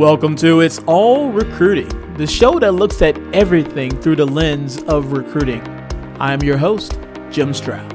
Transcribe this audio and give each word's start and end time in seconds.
Welcome 0.00 0.34
to 0.36 0.60
It's 0.60 0.78
All 0.86 1.30
Recruiting, 1.30 2.14
the 2.14 2.26
show 2.26 2.58
that 2.58 2.72
looks 2.72 3.02
at 3.02 3.18
everything 3.34 3.90
through 4.00 4.16
the 4.16 4.24
lens 4.24 4.82
of 4.84 5.12
recruiting. 5.12 5.60
I 6.18 6.32
am 6.32 6.42
your 6.42 6.56
host, 6.56 6.98
Jim 7.30 7.52
Stroud. 7.52 7.92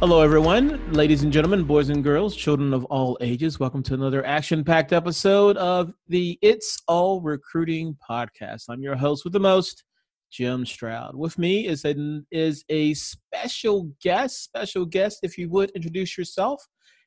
Hello, 0.00 0.22
everyone, 0.22 0.92
ladies 0.92 1.22
and 1.22 1.32
gentlemen, 1.32 1.62
boys 1.62 1.88
and 1.90 2.02
girls, 2.02 2.34
children 2.34 2.74
of 2.74 2.84
all 2.86 3.16
ages. 3.20 3.60
Welcome 3.60 3.84
to 3.84 3.94
another 3.94 4.26
action 4.26 4.64
packed 4.64 4.92
episode 4.92 5.56
of 5.56 5.94
the 6.08 6.36
It's 6.42 6.82
All 6.88 7.20
Recruiting 7.20 7.96
podcast. 8.10 8.64
I'm 8.68 8.82
your 8.82 8.96
host 8.96 9.22
with 9.22 9.34
the 9.34 9.38
most, 9.38 9.84
Jim 10.32 10.66
Stroud. 10.66 11.14
With 11.14 11.38
me 11.38 11.68
is 11.68 11.84
a, 11.84 11.94
is 12.32 12.64
a 12.70 12.92
special 12.94 13.88
guest, 14.02 14.42
special 14.42 14.84
guest, 14.84 15.20
if 15.22 15.38
you 15.38 15.48
would 15.50 15.70
introduce 15.76 16.18
yourself 16.18 16.60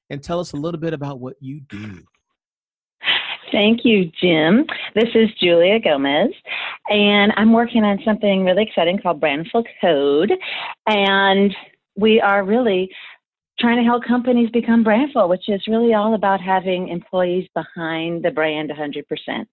and 0.10 0.24
tell 0.24 0.40
us 0.40 0.54
a 0.54 0.58
little 0.58 0.80
bit 0.80 0.94
about 0.94 1.20
what 1.20 1.36
you 1.42 1.60
do. 1.68 2.06
Thank 3.58 3.84
you, 3.86 4.12
Jim. 4.22 4.68
This 4.94 5.10
is 5.16 5.30
Julia 5.42 5.80
Gometz, 5.80 6.36
and 6.90 7.34
I'm 7.38 7.54
working 7.54 7.84
on 7.84 7.98
something 8.06 8.46
really 8.46 8.62
exciting 8.62 9.00
called 9.00 9.20
Brandful 9.20 9.64
Code. 9.82 10.32
And 10.86 11.56
we 11.96 12.22
are 12.22 12.44
really 12.44 12.88
trying 13.60 13.78
to 13.78 13.84
help 13.84 14.04
companies 14.04 14.52
become 14.52 14.84
brandful, 14.84 15.28
which 15.28 15.50
is 15.50 15.60
really 15.68 15.96
all 15.96 16.14
about 16.14 16.40
having 16.40 16.90
employees 16.90 17.50
behind 17.56 18.24
the 18.24 18.30
brand 18.30 18.70
100%. 18.70 19.48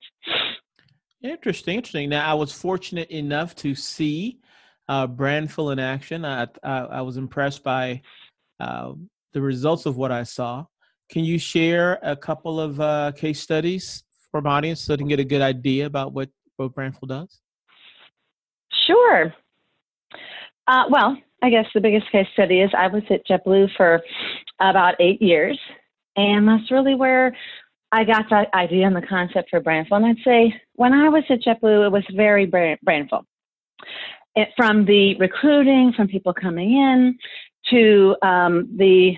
Interesting, 1.23 1.77
interesting. 1.77 2.11
Now, 2.11 2.31
I 2.31 2.35
was 2.35 2.53
fortunate 2.53 3.11
enough 3.11 3.55
to 3.57 3.75
see 3.75 4.39
uh, 4.87 5.07
Brandful 5.07 5.71
in 5.71 5.79
action. 5.79 6.27
I, 6.27 6.49
I, 6.63 6.79
I 6.81 7.01
was 7.01 7.17
impressed 7.17 7.65
by 7.65 8.03
uh, 8.61 8.93
the 9.33 9.41
results 9.41 9.87
of 9.87 9.97
what 9.97 10.13
I 10.13 10.25
saw. 10.25 10.67
Can 11.11 11.25
you 11.25 11.39
share 11.39 11.99
a 12.03 12.17
couple 12.17 12.61
of 12.61 12.81
uh, 12.81 13.13
case 13.13 13.41
studies 13.41 14.05
for 14.31 14.41
my 14.41 14.51
audience 14.59 14.81
so 14.81 14.93
they 14.93 14.99
can 14.99 15.09
get 15.09 15.21
a 15.21 15.25
good 15.25 15.43
idea 15.43 15.87
about 15.87 16.13
what, 16.13 16.29
what 16.57 16.75
Brandful 16.75 17.07
does? 17.07 17.41
Sure. 18.87 19.33
Uh, 20.67 20.85
well, 20.91 21.17
I 21.43 21.51
guess 21.51 21.67
the 21.75 21.81
biggest 21.81 22.11
case 22.11 22.27
study 22.33 22.61
is 22.61 22.71
I 22.77 22.89
was 22.89 23.03
at 23.11 23.27
JetBlue 23.27 23.77
for 23.77 24.01
about 24.61 24.95
eight 24.99 25.21
years, 25.21 25.59
and 26.17 26.49
that's 26.49 26.71
really 26.71 26.95
where 26.95 27.37
I 27.93 28.05
got 28.05 28.29
the 28.29 28.47
idea 28.57 28.87
and 28.87 28.97
the 28.97 29.03
concept 29.03 29.51
for 29.51 29.61
Brandful. 29.61 29.99
And 29.99 30.07
I'd 30.07 30.25
say 30.25 30.55
when 30.75 30.95
I 30.95 31.09
was 31.09 31.23
at 31.29 31.43
JetBlue, 31.43 31.87
it 31.87 31.93
was 31.93 32.05
very 32.15 32.47
brand, 32.47 32.79
Brandful. 32.83 33.25
It, 34.35 34.49
from 34.57 34.85
the 34.85 35.17
recruiting, 35.19 35.93
from 35.95 36.09
people 36.09 36.33
coming 36.35 36.73
in, 36.73 37.19
to 37.71 38.17
um, 38.23 38.69
the 38.77 39.15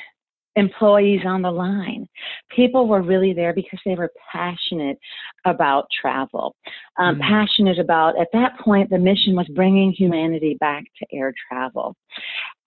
employees 0.57 1.21
on 1.25 1.43
the 1.43 1.51
line. 1.51 2.09
People 2.55 2.89
were 2.89 3.03
really 3.03 3.33
there 3.33 3.53
because 3.55 3.79
they 3.85 3.95
were 3.95 4.11
passionate 4.33 4.99
about 5.45 5.87
travel, 6.01 6.57
um, 6.99 7.17
mm. 7.17 7.21
passionate 7.21 7.79
about, 7.79 8.19
at 8.19 8.29
that 8.33 8.59
point, 8.59 8.91
the 8.91 8.99
mission 8.99 9.37
was 9.37 9.47
bringing 9.55 9.93
humanity 9.93 10.57
back 10.59 10.85
to 10.99 11.17
air 11.17 11.33
travel. 11.49 11.95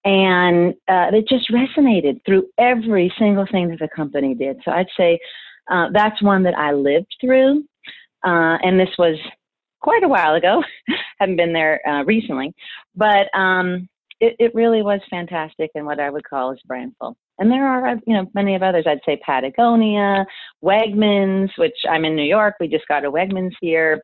And 0.06 0.74
uh, 0.88 1.12
it 1.12 1.28
just 1.28 1.52
resonated 1.52 2.22
through 2.26 2.48
every 2.58 3.12
single 3.20 3.46
thing 3.52 3.70
that 3.70 3.80
the 3.80 3.90
company 3.94 4.34
did. 4.34 4.58
So 4.64 4.72
I'd 4.72 4.88
say 4.96 5.20
uh, 5.70 5.88
that's 5.92 6.22
one 6.22 6.44
that 6.44 6.58
I 6.58 6.72
lived 6.72 7.14
through. 7.20 7.64
Uh, 8.24 8.58
and 8.64 8.80
this 8.80 8.90
was 8.98 9.18
quite 9.82 10.04
a 10.04 10.08
while 10.08 10.36
ago. 10.36 10.64
Haven't 11.20 11.38
been 11.38 11.54
there 11.54 11.82
uh, 11.88 12.04
recently, 12.04 12.54
but 12.96 13.28
um, 13.38 13.88
it, 14.20 14.36
it 14.40 14.56
really 14.56 14.82
was 14.82 15.00
fantastic 15.10 15.72
and 15.76 15.86
what 15.86 16.00
I 16.00 16.10
would 16.10 16.28
call 16.28 16.52
is 16.52 16.60
brandful. 16.66 17.16
And 17.38 17.50
there 17.50 17.66
are, 17.66 17.96
you 18.06 18.14
know, 18.14 18.26
many 18.34 18.56
of 18.56 18.64
others. 18.64 18.86
I'd 18.86 19.00
say 19.06 19.20
Patagonia, 19.26 20.26
Wegmans, 20.64 21.50
which 21.58 21.78
I'm 21.90 22.04
in 22.04 22.16
New 22.16 22.24
York. 22.24 22.56
We 22.60 22.68
just 22.68 22.88
got 22.88 23.06
a 23.06 23.12
Wegmans 23.12 23.54
here. 23.62 24.02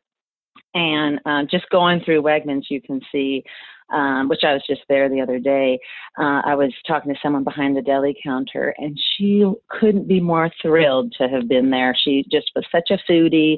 And 0.74 1.20
uh, 1.26 1.42
just 1.50 1.68
going 1.70 2.00
through 2.04 2.22
Wegmans, 2.22 2.64
you 2.70 2.80
can 2.80 3.00
see, 3.12 3.44
um, 3.90 4.28
which 4.28 4.44
I 4.44 4.52
was 4.52 4.62
just 4.66 4.82
there 4.88 5.08
the 5.08 5.20
other 5.20 5.38
day. 5.38 5.78
Uh, 6.18 6.42
I 6.44 6.54
was 6.54 6.72
talking 6.86 7.12
to 7.12 7.20
someone 7.22 7.44
behind 7.44 7.76
the 7.76 7.82
deli 7.82 8.16
counter, 8.22 8.74
and 8.78 8.98
she 9.16 9.44
couldn't 9.68 10.08
be 10.08 10.20
more 10.20 10.50
thrilled 10.60 11.12
to 11.18 11.28
have 11.28 11.48
been 11.48 11.70
there. 11.70 11.94
She 11.96 12.24
just 12.30 12.50
was 12.54 12.64
such 12.72 12.90
a 12.90 12.98
foodie. 13.10 13.56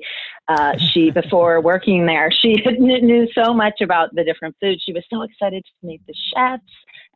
Uh, 0.49 0.77
she, 0.79 1.11
before 1.23 1.61
working 1.61 2.07
there, 2.07 2.31
she 2.31 2.55
knew 2.55 3.29
so 3.35 3.55
much 3.55 3.81
about 3.81 4.15
the 4.15 4.25
different 4.25 4.57
foods. 4.61 4.83
She 4.85 4.93
was 4.93 5.05
so 5.11 5.23
excited 5.23 5.65
to 5.65 5.87
meet 5.87 6.03
the 6.07 6.15
chefs 6.35 6.63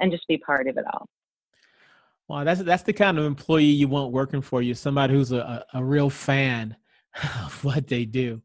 and 0.01 0.11
just 0.11 0.27
be 0.29 0.39
part 0.39 0.69
of 0.69 0.77
it 0.77 0.85
all. 0.93 1.09
Well, 2.29 2.45
that's 2.45 2.63
that's 2.63 2.85
the 2.85 2.95
kind 2.95 3.19
of 3.19 3.27
employee 3.27 3.65
you 3.65 3.89
want 3.89 4.13
working 4.13 4.41
for 4.41 4.63
you. 4.63 4.75
Somebody 4.75 5.13
who's 5.13 5.33
a, 5.33 5.65
a, 5.75 5.79
a 5.81 5.85
real 5.85 6.09
fan 6.09 6.77
of 7.45 7.63
what 7.65 7.89
they 7.89 8.05
do. 8.05 8.41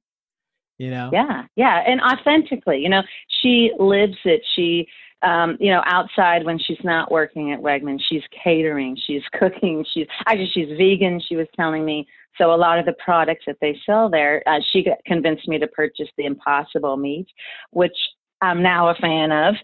You 0.78 0.92
know. 0.92 1.10
Yeah, 1.12 1.46
yeah, 1.56 1.84
and 1.88 2.00
authentically, 2.02 2.80
you 2.80 2.90
know, 2.90 3.02
she 3.42 3.72
lives 3.80 4.18
it. 4.26 4.42
She, 4.56 4.88
um, 5.24 5.58
you 5.60 5.72
know, 5.72 5.82
outside 5.86 6.46
when 6.46 6.60
she's 6.60 6.78
not 6.84 7.12
working 7.12 7.52
at 7.52 7.60
Wegman, 7.60 8.00
she's 8.08 8.22
catering, 8.44 8.98
she's 9.06 9.24
cooking, 9.40 9.84
she's 9.94 10.08
actually 10.28 10.52
she's 10.54 10.78
vegan. 10.78 11.22
She 11.28 11.36
was 11.36 11.48
telling 11.56 11.84
me. 11.86 12.08
So 12.38 12.54
a 12.54 12.56
lot 12.56 12.78
of 12.78 12.86
the 12.86 12.94
products 13.04 13.46
that 13.48 13.58
they 13.62 13.76
sell 13.84 14.12
there, 14.12 14.44
uh, 14.46 14.60
she 14.72 14.86
convinced 15.08 15.48
me 15.48 15.58
to 15.58 15.66
purchase 15.66 16.08
the 16.18 16.26
Impossible 16.26 16.96
meat, 16.96 17.26
which 17.72 17.98
I'm 18.42 18.62
now 18.62 18.90
a 18.90 18.96
fan 18.96 19.32
of. 19.32 19.56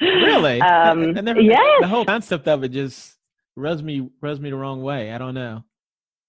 really? 0.00 0.60
um, 0.60 1.16
yeah. 1.16 1.56
The 1.80 1.88
whole 1.88 2.04
concept 2.04 2.46
of 2.46 2.64
it 2.64 2.68
just 2.68 3.16
rubs 3.56 3.82
me 3.82 4.10
rubs 4.20 4.40
me 4.40 4.50
the 4.50 4.56
wrong 4.56 4.82
way. 4.82 5.12
I 5.12 5.18
don't 5.18 5.34
know. 5.34 5.64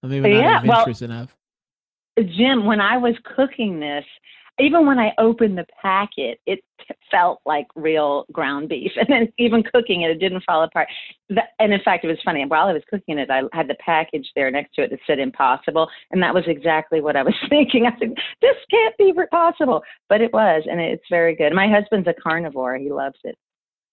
I'm 0.01 0.09
maybe 0.09 0.33
not 0.33 0.39
yeah, 0.39 0.59
adventurous 0.59 1.01
well, 1.01 1.11
enough. 1.11 1.35
Jim, 2.23 2.65
when 2.65 2.81
I 2.81 2.97
was 2.97 3.15
cooking 3.35 3.79
this, 3.79 4.05
even 4.59 4.85
when 4.85 4.99
I 4.99 5.11
opened 5.17 5.57
the 5.57 5.65
packet, 5.81 6.39
it 6.45 6.59
felt 7.09 7.39
like 7.45 7.67
real 7.75 8.25
ground 8.31 8.69
beef. 8.69 8.91
And 8.97 9.07
then 9.09 9.33
even 9.37 9.63
cooking 9.63 10.01
it, 10.01 10.11
it 10.11 10.19
didn't 10.19 10.43
fall 10.43 10.63
apart. 10.63 10.87
And 11.59 11.73
in 11.73 11.79
fact, 11.83 12.03
it 12.03 12.07
was 12.07 12.17
funny. 12.23 12.45
While 12.45 12.67
I 12.67 12.73
was 12.73 12.83
cooking 12.89 13.17
it, 13.17 13.29
I 13.29 13.43
had 13.53 13.67
the 13.67 13.75
package 13.75 14.27
there 14.35 14.51
next 14.51 14.75
to 14.75 14.83
it 14.83 14.89
that 14.91 14.99
said 15.07 15.19
impossible. 15.19 15.87
And 16.11 16.21
that 16.21 16.33
was 16.33 16.43
exactly 16.47 17.01
what 17.01 17.15
I 17.15 17.23
was 17.23 17.35
thinking. 17.49 17.85
I 17.85 17.97
said, 17.99 18.13
this 18.41 18.55
can't 18.69 18.97
be 18.97 19.13
possible. 19.31 19.81
But 20.09 20.21
it 20.21 20.33
was. 20.33 20.63
And 20.69 20.79
it's 20.79 21.03
very 21.09 21.35
good. 21.35 21.53
My 21.53 21.69
husband's 21.69 22.07
a 22.07 22.13
carnivore. 22.21 22.77
He 22.77 22.91
loves 22.91 23.19
it. 23.23 23.37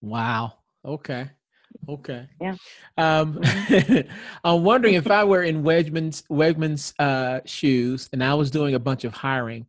Wow. 0.01 0.53
Okay. 0.85 1.29
Okay. 1.89 2.27
Yeah. 2.41 2.55
Um, 2.97 3.41
I'm 4.43 4.63
wondering 4.63 4.95
if 4.95 5.09
I 5.09 5.23
were 5.23 5.43
in 5.43 5.63
Wegman's 5.63 6.23
Wegman's 6.29 6.93
uh, 6.99 7.41
shoes 7.45 8.09
and 8.13 8.23
I 8.23 8.33
was 8.33 8.51
doing 8.51 8.75
a 8.75 8.79
bunch 8.79 9.03
of 9.03 9.13
hiring, 9.13 9.65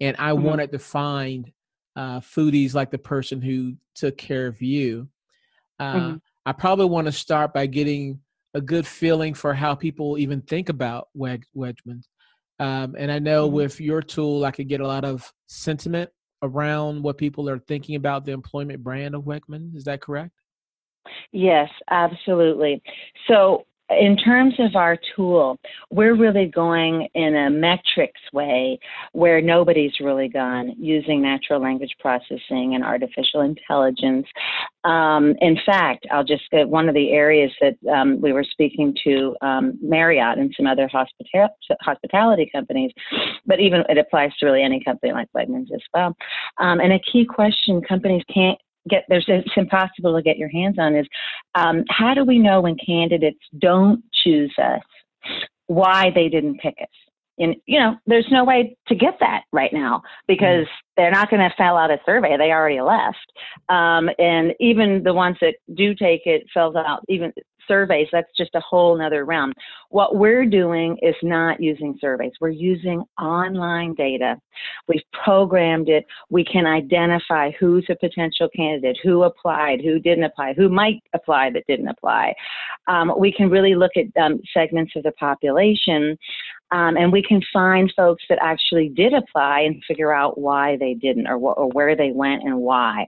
and 0.00 0.16
I 0.18 0.30
mm-hmm. 0.30 0.44
wanted 0.44 0.72
to 0.72 0.78
find 0.78 1.50
uh, 1.96 2.20
foodies 2.20 2.74
like 2.74 2.90
the 2.90 2.98
person 2.98 3.42
who 3.42 3.74
took 3.94 4.16
care 4.16 4.46
of 4.46 4.60
you. 4.62 5.08
Uh, 5.78 5.94
mm-hmm. 5.94 6.16
I 6.46 6.52
probably 6.52 6.86
want 6.86 7.06
to 7.06 7.12
start 7.12 7.52
by 7.52 7.66
getting 7.66 8.20
a 8.54 8.60
good 8.60 8.86
feeling 8.86 9.34
for 9.34 9.54
how 9.54 9.74
people 9.74 10.18
even 10.18 10.40
think 10.42 10.68
about 10.68 11.08
Weg- 11.14 11.46
Wegmans. 11.56 12.04
Um, 12.58 12.94
and 12.98 13.10
I 13.10 13.18
know 13.18 13.46
mm-hmm. 13.46 13.56
with 13.56 13.80
your 13.80 14.02
tool, 14.02 14.44
I 14.44 14.50
could 14.50 14.68
get 14.68 14.80
a 14.80 14.86
lot 14.86 15.04
of 15.04 15.32
sentiment 15.46 16.10
around 16.42 17.02
what 17.02 17.18
people 17.18 17.48
are 17.48 17.58
thinking 17.58 17.96
about 17.96 18.24
the 18.24 18.32
employment 18.32 18.82
brand 18.82 19.14
of 19.14 19.24
Wegman. 19.24 19.76
Is 19.76 19.84
that 19.84 20.00
correct? 20.00 20.32
Yes, 21.32 21.68
absolutely. 21.90 22.82
So, 23.26 23.66
in 23.90 24.16
terms 24.16 24.54
of 24.58 24.76
our 24.76 24.96
tool, 25.16 25.58
we're 25.90 26.14
really 26.14 26.46
going 26.46 27.08
in 27.14 27.34
a 27.34 27.50
metrics 27.50 28.20
way 28.32 28.78
where 29.12 29.40
nobody's 29.40 29.98
really 30.00 30.28
gone 30.28 30.74
using 30.78 31.20
natural 31.20 31.60
language 31.60 31.94
processing 31.98 32.74
and 32.74 32.84
artificial 32.84 33.40
intelligence. 33.40 34.26
Um, 34.84 35.34
in 35.40 35.58
fact, 35.66 36.06
I'll 36.12 36.24
just 36.24 36.48
get 36.50 36.68
one 36.68 36.88
of 36.88 36.94
the 36.94 37.10
areas 37.10 37.50
that 37.60 37.76
um, 37.92 38.20
we 38.20 38.32
were 38.32 38.44
speaking 38.44 38.94
to 39.04 39.34
um, 39.40 39.78
Marriott 39.82 40.38
and 40.38 40.54
some 40.56 40.66
other 40.66 40.88
hospital- 40.88 41.56
hospitality 41.80 42.48
companies, 42.52 42.92
but 43.46 43.58
even 43.58 43.82
it 43.88 43.98
applies 43.98 44.30
to 44.36 44.46
really 44.46 44.62
any 44.62 44.82
company 44.84 45.12
like 45.12 45.28
Wegmans 45.36 45.72
as 45.74 45.82
well. 45.92 46.14
Um, 46.58 46.78
and 46.80 46.92
a 46.92 47.00
key 47.00 47.24
question 47.24 47.82
companies 47.82 48.22
can't 48.32 48.58
get 48.88 49.04
there's 49.08 49.24
it's 49.28 49.48
impossible 49.56 50.16
to 50.16 50.22
get 50.22 50.38
your 50.38 50.48
hands 50.48 50.76
on 50.78 50.96
is 50.96 51.06
um, 51.54 51.84
how 51.88 52.14
do 52.14 52.24
we 52.24 52.38
know 52.38 52.60
when 52.60 52.76
candidates 52.84 53.40
don't 53.58 54.02
choose 54.24 54.54
us? 54.58 54.80
Why 55.66 56.10
they 56.14 56.28
didn't 56.28 56.60
pick 56.60 56.76
us? 56.80 56.88
And 57.38 57.56
you 57.66 57.78
know 57.78 57.96
there's 58.06 58.28
no 58.30 58.44
way 58.44 58.76
to 58.88 58.94
get 58.94 59.14
that 59.20 59.42
right 59.52 59.72
now 59.72 60.02
because 60.28 60.66
they're 60.96 61.10
not 61.10 61.30
going 61.30 61.40
to 61.40 61.54
fill 61.56 61.76
out 61.76 61.90
a 61.90 61.98
survey. 62.04 62.36
They 62.36 62.50
already 62.50 62.80
left. 62.80 63.16
Um, 63.68 64.10
and 64.18 64.54
even 64.60 65.02
the 65.02 65.14
ones 65.14 65.36
that 65.40 65.54
do 65.74 65.94
take 65.94 66.22
it 66.26 66.44
fills 66.52 66.76
out 66.76 67.00
even 67.08 67.32
surveys, 67.70 68.08
that's 68.10 68.30
just 68.36 68.54
a 68.54 68.60
whole 68.60 68.98
nother 68.98 69.24
realm. 69.24 69.52
What 69.90 70.16
we're 70.16 70.44
doing 70.44 70.98
is 71.02 71.14
not 71.22 71.60
using 71.60 71.96
surveys. 72.00 72.32
We're 72.40 72.48
using 72.48 73.04
online 73.20 73.94
data. 73.94 74.36
We've 74.88 75.02
programmed 75.24 75.88
it. 75.88 76.04
We 76.30 76.44
can 76.44 76.66
identify 76.66 77.52
who's 77.60 77.86
a 77.88 77.94
potential 77.94 78.48
candidate, 78.54 78.98
who 79.02 79.22
applied, 79.22 79.80
who 79.82 80.00
didn't 80.00 80.24
apply, 80.24 80.54
who 80.54 80.68
might 80.68 81.02
apply 81.14 81.50
that 81.50 81.66
didn't 81.68 81.88
apply. 81.88 82.34
Um, 82.88 83.12
we 83.16 83.32
can 83.32 83.48
really 83.50 83.76
look 83.76 83.92
at 83.96 84.20
um, 84.20 84.40
segments 84.52 84.92
of 84.96 85.04
the 85.04 85.12
population 85.12 86.18
Um, 86.72 86.96
and 86.96 87.12
we 87.12 87.22
can 87.22 87.40
find 87.52 87.92
folks 87.96 88.24
that 88.28 88.38
actually 88.40 88.88
did 88.90 89.12
apply 89.12 89.60
and 89.60 89.82
figure 89.86 90.12
out 90.12 90.38
why 90.38 90.76
they 90.76 90.94
didn't 90.94 91.26
or, 91.26 91.38
wh- 91.38 91.58
or 91.58 91.68
where 91.70 91.96
they 91.96 92.12
went 92.12 92.42
and 92.42 92.58
why. 92.58 93.06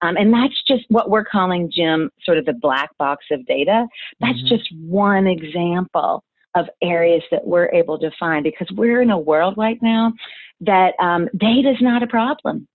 Um, 0.00 0.16
and 0.16 0.32
that's 0.32 0.62
just 0.66 0.84
what 0.88 1.10
we're 1.10 1.24
calling, 1.24 1.70
Jim, 1.70 2.10
sort 2.24 2.38
of 2.38 2.46
the 2.46 2.54
black 2.54 2.96
box 2.98 3.26
of 3.30 3.44
data. 3.46 3.86
That's 4.20 4.38
mm-hmm. 4.38 4.54
just 4.54 4.68
one 4.80 5.26
example 5.26 6.24
of 6.54 6.66
areas 6.82 7.22
that 7.30 7.46
we're 7.46 7.70
able 7.72 7.98
to 7.98 8.10
find 8.18 8.44
because 8.44 8.68
we're 8.72 9.02
in 9.02 9.10
a 9.10 9.18
world 9.18 9.54
right 9.56 9.78
now 9.82 10.12
that 10.60 10.94
um, 10.98 11.28
data 11.38 11.70
is 11.70 11.80
not 11.80 12.02
a 12.02 12.06
problem 12.06 12.66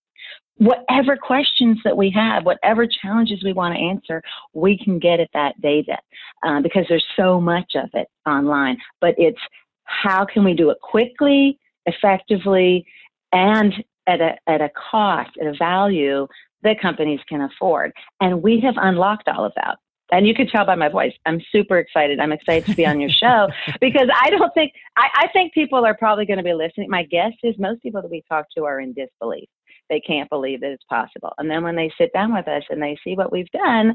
whatever 0.58 1.16
questions 1.16 1.80
that 1.84 1.96
we 1.96 2.10
have, 2.10 2.46
whatever 2.46 2.88
challenges 2.88 3.44
we 3.44 3.54
want 3.54 3.76
to 3.76 3.82
answer, 3.82 4.22
we 4.54 4.78
can 4.78 5.00
get 5.00 5.20
at 5.20 5.30
that 5.34 5.60
data 5.62 5.98
uh, 6.44 6.62
because 6.62 6.86
there's 6.90 7.06
so 7.16 7.40
much 7.40 7.74
of 7.76 7.90
it 7.94 8.08
online. 8.26 8.78
But 9.00 9.16
it's 9.18 9.40
how 9.88 10.26
can 10.26 10.44
we 10.44 10.54
do 10.54 10.70
it 10.70 10.78
quickly, 10.82 11.60
effectively, 11.86 12.86
and 13.32 13.74
at 14.08 14.22
a, 14.22 14.36
at 14.48 14.62
a 14.62 14.70
cost, 14.92 15.32
at 15.42 15.48
a 15.48 15.54
value 15.58 16.28
that 16.64 16.80
companies 16.82 17.20
can 17.28 17.42
afford. 17.42 17.92
And 18.22 18.42
we 18.42 18.60
have 18.62 18.76
unlocked 18.78 19.28
all 19.28 19.46
of 19.46 19.54
that. 19.56 19.78
And 20.12 20.26
you 20.26 20.34
can 20.34 20.48
tell 20.48 20.66
by 20.66 20.76
my 20.76 20.88
voice, 20.88 21.12
I'm 21.26 21.42
super 21.52 21.78
excited. 21.78 22.20
I'm 22.22 22.32
excited 22.32 22.66
to 22.68 22.76
be 22.76 22.86
on 22.86 23.02
your 23.02 23.10
show 23.10 23.50
because 23.82 24.08
I 24.22 24.30
don't 24.30 24.54
think, 24.54 24.72
I, 24.96 25.08
I 25.16 25.28
think 25.34 25.54
people 25.54 25.86
are 25.86 25.96
probably 25.98 26.26
going 26.26 26.38
to 26.38 26.44
be 26.44 26.54
listening. 26.54 26.90
My 26.90 27.04
guess 27.04 27.34
is 27.44 27.56
most 27.60 27.82
people 27.82 28.02
that 28.02 28.10
we 28.10 28.24
talk 28.30 28.46
to 28.56 28.64
are 28.64 28.80
in 28.80 28.94
disbelief 28.94 29.50
they 29.90 30.00
can't 30.00 30.30
believe 30.30 30.62
that 30.62 30.72
it's 30.72 30.84
possible. 30.86 31.34
And 31.38 31.50
then 31.50 31.64
when 31.64 31.76
they 31.76 31.92
sit 31.98 32.12
down 32.14 32.34
with 32.34 32.48
us 32.48 32.64
and 32.70 32.82
they 32.82 32.98
see 33.04 33.16
what 33.16 33.32
we've 33.32 33.50
done, 33.52 33.94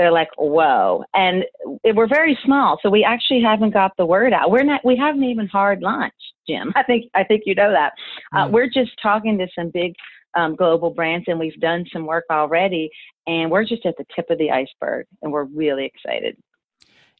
they're 0.00 0.10
like, 0.10 0.30
whoa. 0.38 1.04
And 1.12 1.44
we're 1.94 2.08
very 2.08 2.38
small, 2.42 2.78
so 2.82 2.88
we 2.88 3.04
actually 3.04 3.42
haven't 3.42 3.74
got 3.74 3.92
the 3.98 4.06
word 4.06 4.32
out. 4.32 4.50
We're 4.50 4.62
not, 4.62 4.82
we 4.82 4.96
haven't 4.96 5.24
even 5.24 5.46
hard 5.46 5.82
launch, 5.82 6.14
Jim. 6.48 6.72
I 6.76 6.82
think, 6.82 7.10
I 7.14 7.22
think 7.22 7.42
you 7.44 7.54
know 7.54 7.70
that. 7.70 7.92
Uh, 8.34 8.46
mm. 8.46 8.50
We're 8.50 8.70
just 8.70 8.92
talking 9.02 9.36
to 9.36 9.46
some 9.54 9.68
big 9.68 9.92
um, 10.34 10.56
global 10.56 10.88
brands 10.88 11.26
and 11.28 11.38
we've 11.38 11.60
done 11.60 11.84
some 11.92 12.06
work 12.06 12.24
already 12.30 12.88
and 13.26 13.50
we're 13.50 13.64
just 13.64 13.84
at 13.84 13.94
the 13.98 14.06
tip 14.16 14.30
of 14.30 14.38
the 14.38 14.50
iceberg 14.50 15.06
and 15.20 15.30
we're 15.30 15.44
really 15.44 15.84
excited. 15.84 16.34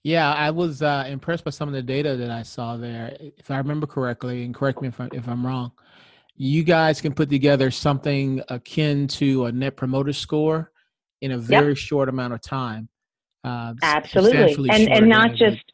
Yeah, 0.02 0.32
I 0.32 0.50
was 0.50 0.80
uh, 0.80 1.04
impressed 1.06 1.44
by 1.44 1.50
some 1.50 1.68
of 1.68 1.74
the 1.74 1.82
data 1.82 2.16
that 2.16 2.30
I 2.30 2.44
saw 2.44 2.78
there. 2.78 3.14
If 3.20 3.50
I 3.50 3.58
remember 3.58 3.86
correctly, 3.86 4.44
and 4.44 4.54
correct 4.54 4.80
me 4.80 4.88
if, 4.88 4.98
I, 4.98 5.08
if 5.12 5.28
I'm 5.28 5.46
wrong, 5.46 5.72
you 6.34 6.62
guys 6.62 7.02
can 7.02 7.12
put 7.12 7.28
together 7.28 7.70
something 7.70 8.40
akin 8.48 9.06
to 9.08 9.44
a 9.44 9.52
net 9.52 9.76
promoter 9.76 10.14
score 10.14 10.72
in 11.20 11.32
a 11.32 11.38
very 11.38 11.68
yep. 11.68 11.76
short 11.76 12.08
amount 12.08 12.34
of 12.34 12.40
time. 12.42 12.88
Uh, 13.44 13.74
Absolutely, 13.82 14.68
and 14.70 14.88
and 14.88 15.08
not 15.08 15.30
just 15.30 15.72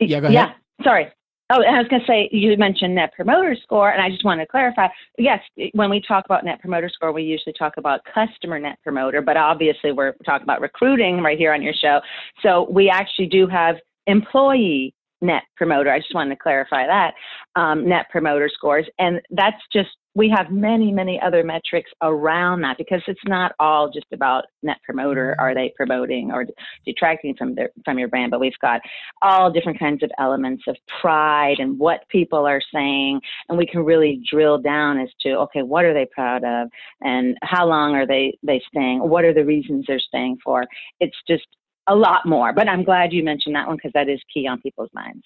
yeah. 0.00 0.20
Go 0.20 0.26
ahead. 0.26 0.32
Yeah, 0.32 0.84
sorry. 0.84 1.08
Oh, 1.50 1.62
I 1.62 1.78
was 1.78 1.86
going 1.88 2.00
to 2.00 2.06
say 2.06 2.28
you 2.32 2.56
mentioned 2.56 2.94
net 2.94 3.12
promoter 3.14 3.54
score, 3.62 3.90
and 3.90 4.00
I 4.00 4.08
just 4.08 4.24
want 4.24 4.40
to 4.40 4.46
clarify. 4.46 4.88
Yes, 5.18 5.40
when 5.72 5.90
we 5.90 6.00
talk 6.00 6.24
about 6.24 6.42
net 6.42 6.58
promoter 6.60 6.88
score, 6.88 7.12
we 7.12 7.22
usually 7.22 7.52
talk 7.58 7.74
about 7.76 8.00
customer 8.12 8.58
net 8.58 8.78
promoter, 8.82 9.20
but 9.20 9.36
obviously 9.36 9.92
we're 9.92 10.14
talking 10.24 10.44
about 10.44 10.62
recruiting 10.62 11.20
right 11.20 11.36
here 11.36 11.52
on 11.52 11.60
your 11.60 11.74
show. 11.74 12.00
So 12.42 12.66
we 12.70 12.88
actually 12.88 13.26
do 13.26 13.46
have 13.46 13.76
employee 14.06 14.94
net 15.24 15.42
promoter. 15.56 15.90
I 15.90 15.98
just 15.98 16.14
wanted 16.14 16.34
to 16.34 16.40
clarify 16.40 16.86
that 16.86 17.14
um, 17.56 17.88
net 17.88 18.06
promoter 18.10 18.50
scores. 18.52 18.86
And 18.98 19.20
that's 19.30 19.60
just, 19.72 19.90
we 20.16 20.32
have 20.36 20.52
many, 20.52 20.92
many 20.92 21.20
other 21.20 21.42
metrics 21.42 21.90
around 22.02 22.60
that 22.60 22.78
because 22.78 23.02
it's 23.08 23.20
not 23.26 23.52
all 23.58 23.90
just 23.90 24.06
about 24.12 24.44
net 24.62 24.76
promoter. 24.84 25.34
Are 25.40 25.54
they 25.54 25.72
promoting 25.76 26.30
or 26.30 26.46
detracting 26.86 27.34
from 27.36 27.54
their, 27.56 27.70
from 27.84 27.98
your 27.98 28.08
brand? 28.08 28.30
But 28.30 28.38
we've 28.38 28.52
got 28.60 28.80
all 29.22 29.50
different 29.50 29.78
kinds 29.78 30.04
of 30.04 30.10
elements 30.20 30.62
of 30.68 30.76
pride 31.00 31.56
and 31.58 31.78
what 31.78 32.08
people 32.10 32.46
are 32.46 32.62
saying. 32.72 33.20
And 33.48 33.58
we 33.58 33.66
can 33.66 33.84
really 33.84 34.22
drill 34.30 34.58
down 34.58 35.00
as 35.00 35.08
to, 35.22 35.30
okay, 35.38 35.62
what 35.62 35.84
are 35.84 35.94
they 35.94 36.06
proud 36.12 36.44
of? 36.44 36.68
And 37.00 37.36
how 37.42 37.66
long 37.66 37.94
are 37.94 38.06
they, 38.06 38.38
they 38.42 38.62
staying? 38.68 39.00
What 39.00 39.24
are 39.24 39.34
the 39.34 39.44
reasons 39.44 39.86
they're 39.88 39.98
staying 39.98 40.38
for? 40.44 40.64
It's 41.00 41.16
just 41.26 41.46
a 41.86 41.94
lot 41.94 42.26
more. 42.26 42.52
But 42.52 42.68
I'm 42.68 42.82
glad 42.84 43.12
you 43.12 43.22
mentioned 43.22 43.54
that 43.56 43.66
one 43.66 43.76
because 43.76 43.92
that 43.94 44.08
is 44.08 44.20
key 44.32 44.46
on 44.46 44.60
people's 44.60 44.90
minds. 44.92 45.24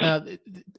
Uh, 0.00 0.20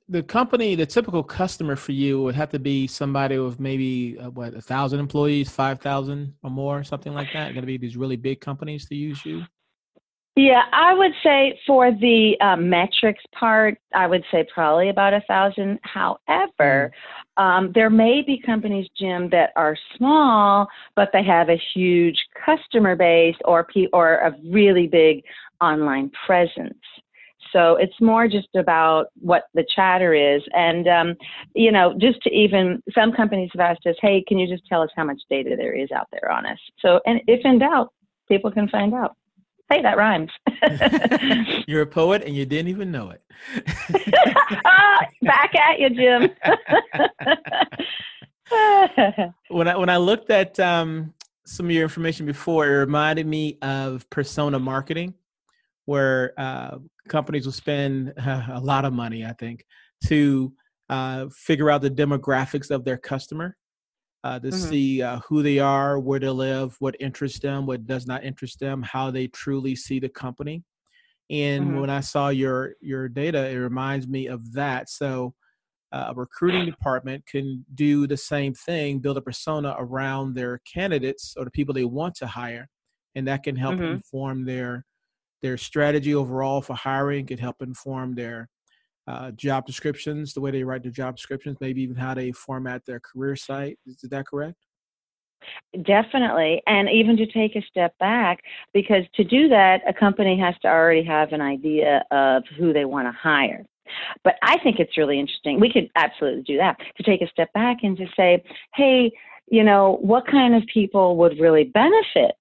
the 0.10 0.22
company, 0.22 0.76
the 0.76 0.86
typical 0.86 1.24
customer 1.24 1.78
for 1.78 1.94
you 1.94 2.22
would 2.22 2.36
have 2.36 2.50
to 2.50 2.60
be 2.60 2.86
somebody 2.86 3.40
with 3.40 3.62
maybe 3.62 4.18
uh, 4.20 4.30
what 4.30 4.54
a 4.54 4.62
thousand 4.62 5.00
employees, 5.00 5.50
five 5.50 5.80
thousand 5.80 6.34
or 6.44 6.50
more, 6.50 6.84
something 6.84 7.14
like 7.14 7.30
that. 7.32 7.54
Going 7.54 7.62
to 7.62 7.68
be 7.68 7.78
these 7.78 7.96
really 7.96 8.18
big 8.18 8.42
companies 8.42 8.88
to 8.90 8.96
use 8.96 9.26
you. 9.26 9.44
Yeah, 10.38 10.64
I 10.74 10.94
would 10.94 11.14
say 11.24 11.58
for 11.66 11.92
the 11.92 12.36
um, 12.42 12.70
metrics 12.70 13.24
part, 13.32 13.78
I 13.94 14.06
would 14.06 14.26
say 14.32 14.46
probably 14.54 14.90
about 14.90 15.14
a 15.14 15.22
thousand. 15.30 15.80
However, 15.84 16.92
mm. 17.38 17.42
um, 17.42 17.72
there 17.74 17.90
may 17.90 18.22
be 18.22 18.42
companies, 18.46 18.90
Jim, 19.00 19.30
that 19.30 19.52
are 19.56 19.78
small, 19.96 20.68
but 20.94 21.10
they 21.14 21.24
have 21.24 21.48
a 21.48 21.62
huge 21.74 22.18
customer 22.46 22.98
base 22.98 23.38
or 23.46 23.66
or 23.94 24.16
a 24.16 24.36
really 24.52 24.88
big 24.88 25.24
online 25.62 26.12
presence. 26.26 26.84
So 27.54 27.78
it's 27.78 28.02
more 28.02 28.28
just 28.28 28.50
about 28.56 29.06
what 29.22 29.44
the 29.54 29.66
chatter 29.74 30.14
is. 30.14 30.42
And, 30.54 30.90
um, 30.90 31.16
you 31.54 31.72
know, 31.72 31.96
just 31.98 32.22
to 32.24 32.30
even, 32.32 32.84
some 32.94 33.14
companies 33.14 33.50
have 33.54 33.62
asked 33.62 33.88
us, 33.88 33.96
hey, 34.02 34.26
can 34.28 34.38
you 34.38 34.54
just 34.54 34.68
tell 34.68 34.82
us 34.82 34.90
how 34.98 35.06
much 35.06 35.22
data 35.30 35.56
there 35.56 35.72
is 35.72 35.90
out 35.92 36.08
there 36.12 36.30
on 36.30 36.46
us? 36.46 36.60
So, 36.82 37.00
and 37.06 37.22
if 37.28 37.46
in 37.46 37.60
doubt, 37.60 37.94
people 38.28 38.52
can 38.52 38.68
find 38.68 38.94
out. 38.94 39.16
Hey, 39.70 39.82
that 39.82 39.98
rhymes. 39.98 40.32
You're 41.68 41.82
a 41.82 41.88
poet 41.88 42.24
and 42.24 42.36
you 42.36 42.46
didn't 42.46 42.68
even 42.70 42.92
know 42.92 43.10
it. 43.12 43.24
back 45.24 45.56
at 45.56 45.80
you, 45.80 45.90
Jim. 45.90 46.30
when 49.50 49.68
I 49.68 49.76
when 49.76 49.90
I 49.90 49.98
looked 49.98 50.30
at 50.30 50.60
um, 50.60 51.16
some 51.46 51.66
of 51.66 51.72
your 51.72 51.82
information 51.82 52.28
before, 52.28 52.68
it 52.68 52.78
reminded 52.78 53.26
me 53.26 53.58
of 53.64 54.08
persona 54.12 54.60
marketing, 54.60 55.16
where 55.86 56.34
uh, 56.38 56.78
companies 57.10 57.46
will 57.46 57.54
spend 57.54 58.14
uh, 58.18 58.46
a 58.52 58.60
lot 58.60 58.86
of 58.86 58.94
money, 58.94 59.26
I 59.26 59.34
think, 59.34 59.66
to 60.06 60.54
uh, 60.90 61.26
figure 61.32 61.72
out 61.72 61.82
the 61.82 61.90
demographics 61.90 62.70
of 62.70 62.86
their 62.86 62.98
customer 62.98 63.58
uh, 64.26 64.40
to 64.40 64.48
mm-hmm. 64.48 64.70
see 64.70 65.04
uh, 65.04 65.20
who 65.30 65.44
they 65.44 65.60
are, 65.60 66.00
where 66.00 66.20
they 66.20 66.30
live, 66.30 66.76
what 66.80 66.96
interests 67.00 67.38
them, 67.40 67.68
what 67.68 67.86
does 67.86 68.08
not 68.08 68.24
interest 68.24 68.60
them, 68.60 68.82
how 68.82 69.12
they 69.12 69.28
truly 69.28 69.76
see 69.76 70.00
the 70.00 70.10
company. 70.10 70.64
And 71.30 71.66
mm-hmm. 71.66 71.80
when 71.82 71.90
I 71.92 72.00
saw 72.00 72.30
your 72.30 72.74
your 72.82 73.08
data, 73.08 73.48
it 73.48 73.56
reminds 73.56 74.08
me 74.08 74.26
of 74.26 74.52
that. 74.54 74.90
So 74.90 75.36
uh, 75.92 76.06
a 76.10 76.14
recruiting 76.16 76.66
department 76.66 77.24
can 77.28 77.64
do 77.76 78.08
the 78.08 78.18
same 78.18 78.56
thing, 78.56 78.98
build 78.98 79.18
a 79.18 79.22
persona 79.22 79.76
around 79.78 80.34
their 80.34 80.60
candidates 80.74 81.36
or 81.38 81.46
the 81.46 81.52
people 81.52 81.76
they 81.76 81.86
want 81.86 82.16
to 82.16 82.26
hire, 82.26 82.68
and 83.14 83.28
that 83.28 83.44
can 83.44 83.56
help 83.56 83.76
mm-hmm. 83.76 83.94
inform 83.94 84.46
their 84.46 84.86
their 85.44 85.56
strategy 85.56 86.16
overall 86.16 86.64
for 86.64 86.74
hiring. 86.74 87.28
Can 87.28 87.38
help 87.38 87.62
inform 87.62 88.16
their 88.16 88.50
uh, 89.08 89.32
job 89.32 89.66
descriptions, 89.66 90.34
the 90.34 90.42
way 90.42 90.52
they 90.52 90.64
write 90.64 90.84
their 90.84 90.92
job 90.92 91.16
descriptions, 91.16 91.58
maybe 91.62 91.82
even 91.82 91.96
how 91.96 92.14
they 92.14 92.32
format 92.32 92.86
their 92.86 93.00
career 93.00 93.36
site. 93.36 93.78
Is, 93.86 93.98
that 94.10 94.28
correct? 94.28 94.58
Definitely. 95.84 96.62
And 96.66 96.90
even 96.90 97.16
to 97.18 97.26
take 97.28 97.56
a 97.56 97.62
step 97.70 97.96
back, 98.00 98.40
because 98.74 99.04
to 99.16 99.24
do 99.24 99.48
that, 99.50 99.82
a 99.88 99.94
company 99.94 100.40
has 100.40 100.56
to 100.62 100.68
already 100.68 101.04
have 101.04 101.34
an 101.34 101.42
idea 101.42 102.04
of 102.12 102.44
who 102.58 102.74
they 102.74 102.86
want 102.86 103.08
to 103.08 103.12
hire. 103.12 103.66
But 104.24 104.36
I 104.42 104.58
think 104.60 104.80
it's 104.80 104.98
really 104.98 105.20
interesting. 105.20 105.60
We 105.60 105.72
could 105.72 105.90
absolutely 105.96 106.42
do 106.42 106.58
that 106.58 106.78
to 106.98 107.04
take 107.04 107.22
a 107.22 107.28
step 107.28 107.54
back 107.54 107.78
and 107.84 107.96
to 107.98 108.08
say, 108.18 108.44
hey, 108.74 109.12
you 109.48 109.64
know, 109.64 110.00
what 110.02 110.26
kind 110.26 110.56
of 110.56 110.64
people 110.74 111.18
would 111.18 111.40
really 111.40 111.66
benefit 111.66 112.36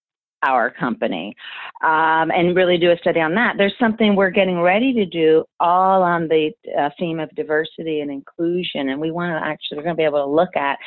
our 0.46 0.70
company 0.70 1.34
um, 1.82 2.30
and 2.30 2.56
really 2.56 2.78
do 2.78 2.90
a 2.90 2.96
study 2.98 3.20
on 3.20 3.34
that. 3.34 3.54
There's 3.56 3.74
something 3.78 4.14
we're 4.14 4.30
getting 4.30 4.60
ready 4.60 4.92
to 4.94 5.06
do 5.06 5.44
all 5.60 6.02
on 6.02 6.28
the 6.28 6.50
uh, 6.78 6.90
theme 6.98 7.20
of 7.20 7.34
diversity 7.34 8.00
and 8.00 8.10
inclusion. 8.10 8.88
And 8.88 9.00
we 9.00 9.10
want 9.10 9.32
to 9.32 9.46
actually, 9.46 9.78
we're 9.78 9.84
going 9.84 9.96
to 9.96 10.00
be 10.00 10.04
able 10.04 10.24
to 10.24 10.30
look 10.30 10.56
at 10.56 10.78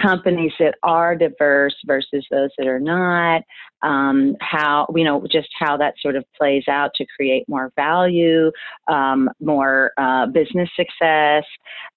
companies 0.00 0.52
that 0.58 0.74
are 0.82 1.16
diverse 1.16 1.74
versus 1.86 2.26
those 2.30 2.50
that 2.58 2.66
are 2.66 2.80
not, 2.80 3.42
um, 3.82 4.36
how, 4.40 4.86
you 4.94 5.04
know, 5.04 5.26
just 5.30 5.48
how 5.58 5.76
that 5.76 5.94
sort 6.00 6.16
of 6.16 6.24
plays 6.36 6.64
out 6.68 6.90
to 6.96 7.06
create 7.16 7.48
more 7.48 7.72
value, 7.76 8.50
um, 8.88 9.30
more 9.40 9.92
uh, 9.96 10.26
business 10.26 10.68
success, 10.76 11.44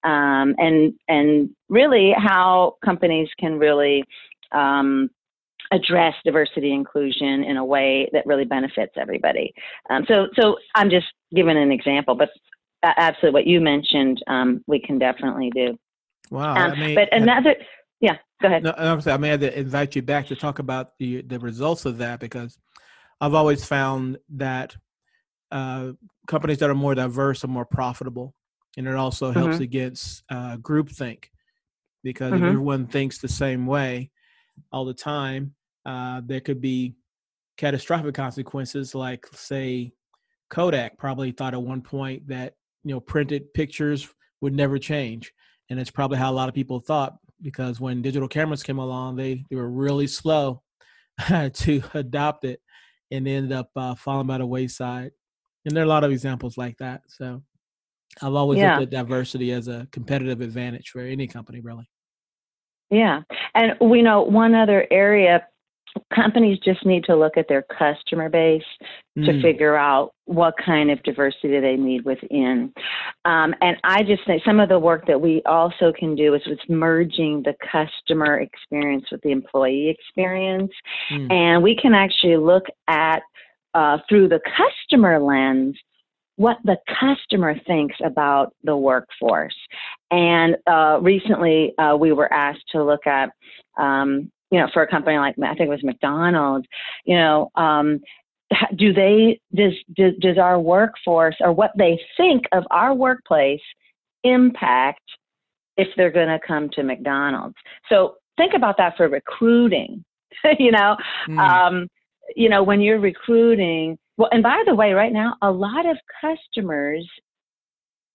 um, 0.03 0.55
and, 0.57 0.93
and 1.07 1.49
really 1.67 2.13
how 2.17 2.75
companies 2.85 3.27
can 3.39 3.57
really 3.57 4.03
um, 4.51 5.09
address 5.71 6.15
diversity 6.25 6.73
inclusion 6.73 7.43
in 7.43 7.57
a 7.57 7.65
way 7.65 8.09
that 8.13 8.25
really 8.25 8.45
benefits 8.45 8.93
everybody. 8.97 9.53
Um, 9.89 10.05
so, 10.07 10.27
so 10.39 10.57
I'm 10.75 10.89
just 10.89 11.07
giving 11.33 11.57
an 11.57 11.71
example, 11.71 12.15
but 12.15 12.29
absolutely 12.83 13.39
what 13.39 13.47
you 13.47 13.61
mentioned, 13.61 14.23
um, 14.27 14.63
we 14.67 14.79
can 14.79 14.97
definitely 14.97 15.51
do. 15.53 15.77
Wow. 16.31 16.55
Um, 16.55 16.71
I 16.71 16.75
mean, 16.75 16.95
but 16.95 17.09
another, 17.11 17.55
yeah, 17.99 18.17
go 18.41 18.47
ahead. 18.47 18.63
No, 18.63 18.73
I 18.77 19.17
may 19.17 19.29
have 19.29 19.41
to 19.41 19.59
invite 19.59 19.95
you 19.95 20.01
back 20.01 20.27
to 20.27 20.35
talk 20.35 20.59
about 20.59 20.97
the 20.99 21.21
the 21.23 21.39
results 21.39 21.85
of 21.85 21.97
that 21.97 22.19
because 22.19 22.57
I've 23.19 23.33
always 23.33 23.65
found 23.65 24.17
that 24.35 24.75
uh, 25.51 25.91
companies 26.27 26.59
that 26.59 26.69
are 26.69 26.75
more 26.75 26.95
diverse 26.95 27.43
are 27.43 27.47
more 27.47 27.65
profitable 27.65 28.33
and 28.77 28.87
it 28.87 28.95
also 28.95 29.31
helps 29.31 29.55
mm-hmm. 29.55 29.63
against 29.63 30.23
uh, 30.29 30.57
groupthink 30.57 31.25
because 32.03 32.31
mm-hmm. 32.31 32.43
if 32.43 32.49
everyone 32.49 32.87
thinks 32.87 33.17
the 33.17 33.27
same 33.27 33.65
way 33.65 34.11
all 34.71 34.85
the 34.85 34.93
time, 34.93 35.55
uh, 35.89 36.21
there 36.23 36.39
could 36.39 36.61
be 36.61 36.95
catastrophic 37.57 38.13
consequences. 38.13 38.93
Like, 38.93 39.25
say, 39.33 39.91
Kodak 40.51 40.97
probably 40.99 41.31
thought 41.31 41.55
at 41.55 41.61
one 41.61 41.81
point 41.81 42.27
that 42.27 42.53
you 42.83 42.93
know 42.93 42.99
printed 42.99 43.53
pictures 43.53 44.07
would 44.41 44.53
never 44.53 44.77
change, 44.77 45.33
and 45.69 45.79
it's 45.79 45.89
probably 45.89 46.19
how 46.19 46.31
a 46.31 46.33
lot 46.33 46.47
of 46.47 46.55
people 46.55 46.79
thought 46.79 47.17
because 47.41 47.79
when 47.79 48.01
digital 48.01 48.27
cameras 48.27 48.61
came 48.61 48.77
along, 48.77 49.15
they 49.15 49.43
they 49.49 49.55
were 49.55 49.69
really 49.69 50.05
slow 50.05 50.61
to 51.53 51.81
adopt 51.95 52.45
it, 52.45 52.61
and 53.09 53.27
ended 53.27 53.51
up 53.51 53.71
uh, 53.75 53.95
falling 53.95 54.27
by 54.27 54.37
the 54.37 54.45
wayside. 54.45 55.11
And 55.65 55.75
there 55.75 55.83
are 55.83 55.87
a 55.87 55.89
lot 55.89 56.03
of 56.03 56.11
examples 56.11 56.55
like 56.55 56.77
that. 56.77 57.01
So 57.07 57.41
I've 58.21 58.35
always 58.35 58.59
yeah. 58.59 58.77
looked 58.77 58.93
at 58.93 58.97
diversity 59.07 59.51
as 59.51 59.67
a 59.67 59.87
competitive 59.91 60.41
advantage 60.41 60.89
for 60.89 61.01
any 61.01 61.27
company, 61.27 61.59
really. 61.61 61.89
Yeah. 62.89 63.21
And 63.53 63.73
we 63.81 64.01
know 64.01 64.21
one 64.21 64.55
other 64.55 64.87
area 64.89 65.45
companies 66.13 66.59
just 66.63 66.85
need 66.85 67.03
to 67.05 67.15
look 67.15 67.37
at 67.37 67.47
their 67.47 67.63
customer 67.77 68.29
base 68.29 68.63
mm. 69.17 69.25
to 69.25 69.41
figure 69.41 69.75
out 69.75 70.13
what 70.25 70.53
kind 70.63 70.91
of 70.91 71.01
diversity 71.03 71.59
they 71.59 71.75
need 71.75 72.05
within. 72.05 72.73
Um, 73.25 73.53
and 73.61 73.77
I 73.83 74.03
just 74.03 74.25
think 74.25 74.43
some 74.43 74.59
of 74.59 74.69
the 74.69 74.79
work 74.79 75.07
that 75.07 75.19
we 75.19 75.41
also 75.45 75.91
can 75.97 76.15
do 76.15 76.33
is 76.33 76.41
with 76.45 76.59
merging 76.67 77.43
the 77.43 77.55
customer 77.71 78.39
experience 78.39 79.05
with 79.11 79.21
the 79.21 79.31
employee 79.31 79.89
experience. 79.89 80.71
Mm. 81.11 81.31
And 81.31 81.63
we 81.63 81.75
can 81.75 81.93
actually 81.93 82.37
look 82.37 82.65
at 82.87 83.21
uh, 83.73 83.99
through 84.07 84.29
the 84.29 84.41
customer 84.57 85.19
lens 85.19 85.75
what 86.39 86.57
the 86.63 86.77
customer 86.97 87.53
thinks 87.67 87.97
about 88.01 88.53
the 88.63 88.75
workforce. 88.75 89.55
And 90.09 90.55
uh, 90.67 90.99
recently, 91.01 91.73
uh, 91.77 91.97
we 91.97 92.13
were 92.13 92.31
asked 92.31 92.63
to 92.71 92.81
look 92.81 93.05
at, 93.05 93.29
um, 93.77 94.31
you 94.51 94.59
know, 94.59 94.67
for 94.73 94.81
a 94.81 94.87
company 94.87 95.17
like 95.17 95.35
I 95.39 95.55
think 95.55 95.67
it 95.67 95.69
was 95.69 95.83
McDonald's, 95.83 96.67
you 97.05 97.15
know, 97.15 97.51
um, 97.55 98.01
do 98.75 98.93
they 98.93 99.39
does, 99.53 99.73
does 99.95 100.13
does 100.19 100.37
our 100.37 100.59
workforce 100.59 101.35
or 101.39 101.51
what 101.51 101.71
they 101.77 101.99
think 102.17 102.45
of 102.51 102.63
our 102.71 102.93
workplace 102.93 103.61
impact 104.23 105.03
if 105.77 105.87
they're 105.95 106.11
going 106.11 106.27
to 106.27 106.39
come 106.45 106.69
to 106.71 106.83
McDonald's? 106.83 107.55
So 107.89 108.15
think 108.37 108.53
about 108.55 108.77
that 108.77 108.97
for 108.97 109.07
recruiting. 109.07 110.03
you 110.59 110.71
know, 110.71 110.95
mm. 111.27 111.37
um, 111.37 111.87
you 112.35 112.49
know 112.49 112.63
when 112.63 112.81
you're 112.81 112.99
recruiting 112.99 113.97
well, 114.19 114.29
and 114.33 114.43
by 114.43 114.63
the 114.65 114.75
way, 114.75 114.91
right 114.91 115.13
now, 115.13 115.37
a 115.41 115.49
lot 115.49 115.85
of 115.85 115.97
customers 116.19 117.09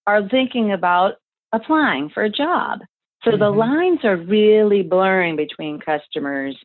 are 0.06 0.28
thinking 0.28 0.72
about 0.72 1.14
applying 1.52 2.10
for 2.10 2.24
a 2.24 2.30
job. 2.30 2.80
So 3.24 3.30
mm-hmm. 3.30 3.40
the 3.40 3.50
lines 3.50 4.00
are 4.04 4.16
really 4.16 4.82
blurring 4.82 5.36
between 5.36 5.80
customers 5.80 6.56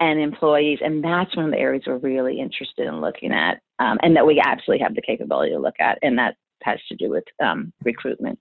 and 0.00 0.18
employees. 0.18 0.78
And 0.82 1.04
that's 1.04 1.36
one 1.36 1.46
of 1.46 1.52
the 1.52 1.58
areas 1.58 1.84
we're 1.86 1.98
really 1.98 2.40
interested 2.40 2.86
in 2.86 3.00
looking 3.00 3.32
at 3.32 3.60
um, 3.78 3.98
and 4.02 4.16
that 4.16 4.26
we 4.26 4.42
absolutely 4.44 4.82
have 4.82 4.94
the 4.94 5.02
capability 5.02 5.52
to 5.52 5.58
look 5.58 5.78
at. 5.78 5.98
And 6.02 6.18
that 6.18 6.36
has 6.62 6.78
to 6.88 6.96
do 6.96 7.10
with 7.10 7.24
um, 7.42 7.72
recruitment. 7.84 8.38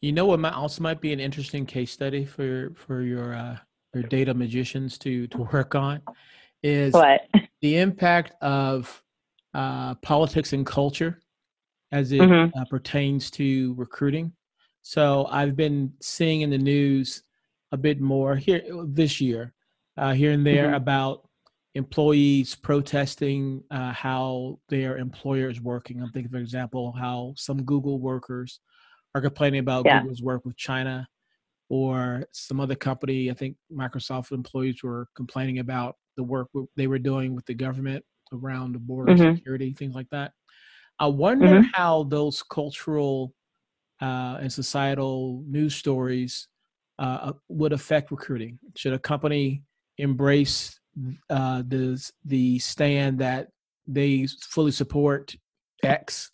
You 0.00 0.12
know 0.12 0.26
what 0.26 0.38
might 0.38 0.54
also 0.54 0.82
might 0.82 1.00
be 1.00 1.12
an 1.12 1.18
interesting 1.18 1.66
case 1.66 1.90
study 1.90 2.24
for 2.24 2.70
for 2.76 3.02
your 3.02 3.34
uh, 3.34 3.56
your 3.92 4.04
data 4.04 4.32
magicians 4.32 4.96
to 4.98 5.26
to 5.28 5.38
work 5.52 5.74
on 5.74 6.02
is 6.62 6.92
what? 6.92 7.22
the 7.62 7.78
impact 7.78 8.32
of 8.40 9.02
uh, 9.54 9.96
politics 9.96 10.52
and 10.52 10.64
culture 10.64 11.20
as 11.90 12.12
it 12.12 12.20
mm-hmm. 12.20 12.56
uh, 12.56 12.64
pertains 12.66 13.30
to 13.32 13.74
recruiting. 13.76 14.32
So 14.82 15.26
I've 15.30 15.56
been 15.56 15.92
seeing 16.00 16.42
in 16.42 16.50
the 16.50 16.58
news 16.58 17.22
a 17.72 17.76
bit 17.76 18.00
more 18.00 18.36
here 18.36 18.62
this 18.86 19.20
year, 19.20 19.52
uh, 19.96 20.14
here 20.14 20.32
and 20.32 20.46
there 20.46 20.66
mm-hmm. 20.66 20.74
about 20.74 21.28
employees 21.74 22.54
protesting 22.54 23.62
uh, 23.70 23.92
how 23.92 24.58
their 24.68 24.98
employer 24.98 25.50
is 25.50 25.60
working. 25.60 26.02
I'm 26.02 26.10
thinking, 26.10 26.32
for 26.32 26.38
example, 26.38 26.92
how 26.92 27.34
some 27.36 27.62
Google 27.62 27.98
workers 28.00 28.60
are 29.14 29.20
complaining 29.20 29.60
about 29.60 29.84
yeah. 29.84 30.00
Google's 30.00 30.22
work 30.22 30.44
with 30.44 30.56
China, 30.56 31.06
or 31.68 32.24
some 32.32 32.60
other 32.60 32.74
company. 32.74 33.30
I 33.30 33.34
think 33.34 33.56
Microsoft 33.72 34.32
employees 34.32 34.82
were 34.82 35.06
complaining 35.14 35.58
about 35.58 35.96
the 36.16 36.22
work 36.22 36.48
they 36.76 36.86
were 36.86 36.98
doing 36.98 37.34
with 37.34 37.46
the 37.46 37.54
government 37.54 38.04
around 38.32 38.72
the 38.72 38.78
border 38.78 39.14
mm-hmm. 39.14 39.36
security, 39.36 39.72
things 39.72 39.94
like 39.94 40.08
that. 40.10 40.32
I 40.98 41.06
wonder 41.06 41.46
mm-hmm. 41.46 41.68
how 41.72 42.04
those 42.04 42.42
cultural 42.42 43.34
uh, 44.00 44.38
and 44.40 44.52
societal 44.52 45.42
news 45.46 45.74
stories 45.74 46.48
uh, 46.98 47.18
uh, 47.22 47.32
would 47.48 47.72
affect 47.72 48.10
recruiting. 48.10 48.58
Should 48.76 48.92
a 48.92 48.98
company 48.98 49.62
embrace 49.98 50.80
uh, 51.30 51.62
the 51.66 52.10
the 52.24 52.58
stand 52.58 53.20
that 53.20 53.48
they 53.86 54.26
fully 54.40 54.72
support 54.72 55.36
X? 55.82 56.30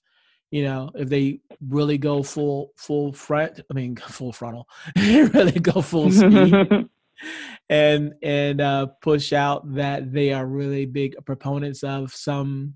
You 0.50 0.64
know, 0.64 0.90
if 0.94 1.08
they 1.08 1.40
really 1.68 1.98
go 1.98 2.22
full 2.22 2.72
full 2.76 3.12
front, 3.12 3.60
I 3.70 3.74
mean 3.74 3.96
full 4.08 4.32
frontal, 4.32 4.68
really 4.96 5.60
go 5.60 5.80
full 5.82 6.10
speed. 6.10 6.54
and 7.68 8.14
and 8.22 8.60
uh, 8.60 8.86
push 9.02 9.32
out 9.32 9.74
that 9.74 10.12
they 10.12 10.32
are 10.32 10.46
really 10.46 10.86
big 10.86 11.14
proponents 11.24 11.82
of 11.82 12.12
some 12.12 12.74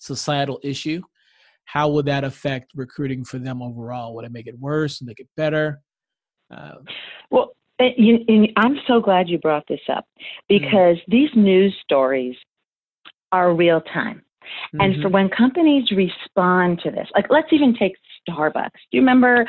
societal 0.00 0.60
issue, 0.62 1.02
how 1.68 1.90
would 1.90 2.06
that 2.06 2.24
affect 2.24 2.72
recruiting 2.74 3.24
for 3.24 3.38
them 3.38 3.60
overall? 3.60 4.14
Would 4.14 4.24
it 4.24 4.32
make 4.32 4.46
it 4.46 4.58
worse? 4.58 5.02
Make 5.02 5.20
it 5.20 5.28
better? 5.36 5.80
Uh, 6.50 6.76
well, 7.30 7.52
you, 7.78 8.46
I'm 8.56 8.78
so 8.86 9.00
glad 9.00 9.28
you 9.28 9.38
brought 9.38 9.64
this 9.68 9.80
up 9.92 10.06
because 10.48 10.96
mm-hmm. 10.96 11.12
these 11.12 11.28
news 11.36 11.76
stories 11.84 12.36
are 13.32 13.54
real 13.54 13.82
time. 13.82 14.22
Mm-hmm. 14.74 14.80
And 14.80 15.02
for 15.02 15.10
when 15.10 15.28
companies 15.28 15.90
respond 15.90 16.80
to 16.84 16.90
this, 16.90 17.06
like 17.14 17.26
let's 17.28 17.52
even 17.52 17.76
take 17.76 17.92
Starbucks. 18.26 18.70
Do 18.90 18.96
you 18.96 19.00
remember 19.00 19.44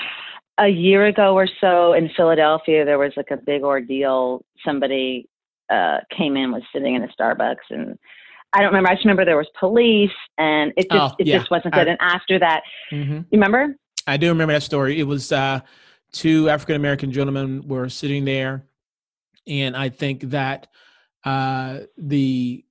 a 0.58 0.68
year 0.68 1.06
ago 1.06 1.36
or 1.36 1.48
so 1.62 1.94
in 1.94 2.10
Philadelphia, 2.18 2.84
there 2.84 3.00
was 3.00 3.14
like 3.16 3.32
a 3.32 3.38
big 3.38 3.64
ordeal. 3.64 4.44
Somebody 4.66 5.30
uh, 5.70 6.00
came 6.16 6.36
in, 6.36 6.52
was 6.52 6.64
sitting 6.74 6.96
in 6.96 7.04
a 7.04 7.08
Starbucks, 7.08 7.70
and 7.70 7.98
I 8.54 8.62
don't 8.62 8.70
remember. 8.70 8.90
I 8.90 8.94
just 8.94 9.06
remember 9.06 9.26
there 9.26 9.38
was 9.38 9.50
police, 9.60 10.12
and 10.38 10.74
it 10.76 10.90
just 10.92 11.14
oh, 11.14 11.16
it 11.20 11.28
yeah. 11.28 11.38
just 11.38 11.52
wasn't 11.52 11.74
good. 11.74 11.88
I, 11.88 11.92
and 11.92 12.00
after 12.02 12.40
that, 12.40 12.64
mm-hmm. 12.92 13.14
you 13.14 13.26
remember? 13.32 13.76
I 14.08 14.18
do 14.18 14.30
remember 14.30 14.54
that 14.54 14.64
story. 14.64 15.00
It 15.00 15.04
was 15.04 15.32
uh, 15.32 15.60
two 16.12 16.50
African 16.50 16.76
American 16.76 17.12
gentlemen 17.12 17.68
were 17.68 17.90
sitting 17.90 18.26
there, 18.26 18.66
and 19.48 19.78
I 19.78 19.90
think 19.90 20.22
that 20.30 20.68
uh, 21.24 21.80
the 21.98 22.66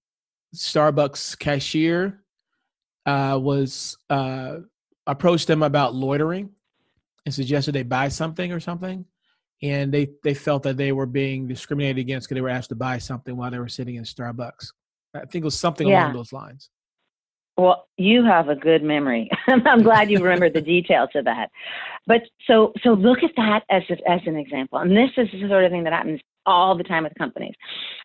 Starbucks 0.55 1.39
cashier 1.39 2.23
uh, 3.07 3.39
was 3.41 3.99
uh, 4.11 4.57
approached 5.07 5.47
them 5.47 5.63
about 5.63 5.95
loitering 5.95 6.51
and 7.25 7.35
suggested 7.35 7.73
they 7.73 7.83
buy 7.83 8.09
something 8.09 8.53
or 8.53 8.61
something 8.61 9.05
and 9.63 9.93
they 9.93 10.09
they 10.23 10.35
felt 10.35 10.63
that 10.63 10.77
they 10.77 10.93
were 10.93 11.07
being 11.07 11.49
discriminated 11.49 11.99
against 11.99 12.29
because 12.29 12.37
they 12.37 12.41
were 12.41 12.49
asked 12.49 12.69
to 12.69 12.77
buy 12.77 12.99
something 12.99 13.37
while 13.37 13.51
they 13.51 13.59
were 13.59 13.69
sitting 13.69 13.97
in 13.97 14.05
Starbucks. 14.05 14.73
I 15.15 15.21
think 15.21 15.43
it 15.43 15.45
was 15.45 15.59
something 15.59 15.89
yeah. 15.89 16.05
along 16.05 16.15
those 16.15 16.33
lines. 16.33 16.71
Well, 17.57 17.89
you 17.97 18.25
have 18.25 18.49
a 18.49 18.55
good 18.55 18.85
memory. 18.85 19.29
I'm 19.49 19.83
glad 19.83 20.11
you 20.11 20.23
remember 20.23 20.49
the 20.49 20.61
details 20.61 21.11
of 21.17 21.25
that. 21.25 21.51
But 22.07 22.23
so 22.47 22.73
so 22.85 22.91
look 22.91 23.25
at 23.25 23.33
that 23.37 23.65
as 23.69 23.83
a, 23.91 23.97
as 24.09 24.21
an 24.27 24.37
example. 24.37 24.79
And 24.79 24.93
this 24.93 25.11
is 25.17 25.29
the 25.33 25.49
sort 25.49 25.65
of 25.65 25.73
thing 25.73 25.83
that 25.85 25.93
happens 25.93 26.21
all 26.47 26.77
the 26.77 26.85
time 26.85 27.03
with 27.03 27.15
companies. 27.19 27.55